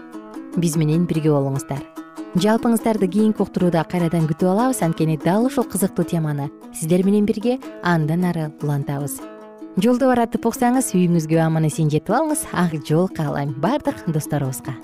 Биз 0.57 0.81
менен 0.81 1.05
бирге 1.07 1.37
болуңуздар 1.37 1.90
жалпыңыздарды 2.39 3.09
кийинки 3.11 3.43
уктурууда 3.43 3.83
кайрадан 3.91 4.29
күтүп 4.31 4.53
алабыз. 4.53 4.83
Анткени 4.87 5.17
дал 5.19 5.49
ушул 5.49 5.65
кызыктуу 5.67 6.05
теманы 6.05 6.51
сиздер 6.73 7.03
менен 7.05 7.27
бирге 7.27 7.59
андан 7.83 8.25
ары 8.25 8.53
улантабыз. 8.63 9.19
Жолдо 9.83 10.07
баратып 10.07 10.47
уксаңыз 10.47 10.93
үйүңүзгө 10.95 11.41
аман 11.43 11.67
эсен 11.67 11.91
жетип 11.91 12.15
алыңыз. 12.15 12.47
Ак 12.53 12.77
жол 12.87 13.09
каалайм. 13.09 13.57
Баардык 13.59 14.07
досторубузга. 14.07 14.77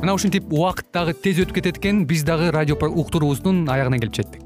Мына 0.00 0.14
ушинтип 0.14 0.48
убакыт 0.52 0.88
дагы 0.94 1.12
тез 1.12 1.44
өтүп 1.44 1.60
кетет 1.60 1.78
экен. 1.82 2.06
Биз 2.06 2.24
дагы 2.24 2.50
радио 2.50 2.76
уктуруубуздун 2.80 3.68
аягына 3.68 3.98
келип 3.98 4.14
жеттик 4.14 4.45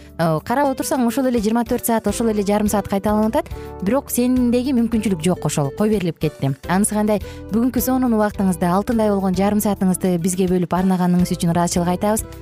карап 0.45 0.71
отурсаң 0.73 1.05
ошол 1.07 1.29
эле 1.29 1.39
жыйырма 1.41 1.63
төрт 1.67 1.87
саат 1.89 2.07
ошол 2.07 2.29
эле 2.33 2.45
жарым 2.47 2.69
саат 2.71 2.87
кайталанып 2.91 3.35
атат. 3.35 3.51
Бирок 3.85 4.11
сендеги 4.13 4.75
мүмкүнчүлүк 4.77 5.23
жок 5.25 5.45
ошол 5.49 5.71
кой 5.77 5.89
берилип 5.93 6.19
кетти? 6.21 6.53
Анысы 6.69 6.95
кандай? 6.95 7.21
Бүгүнкү 7.51 7.81
сонун 7.81 8.13
убактыңызды 8.17 8.69
алтындай 8.69 9.09
болгон 9.09 9.37
жарым 9.37 9.63
саатыңызды 9.63 10.17
бизге 10.21 10.47
бөлүп 10.51 10.73
арнаганыңыз 10.77 11.33
үчүн 11.35 11.53
ыраазычылык 11.55 11.95
айтабыз 11.95 12.25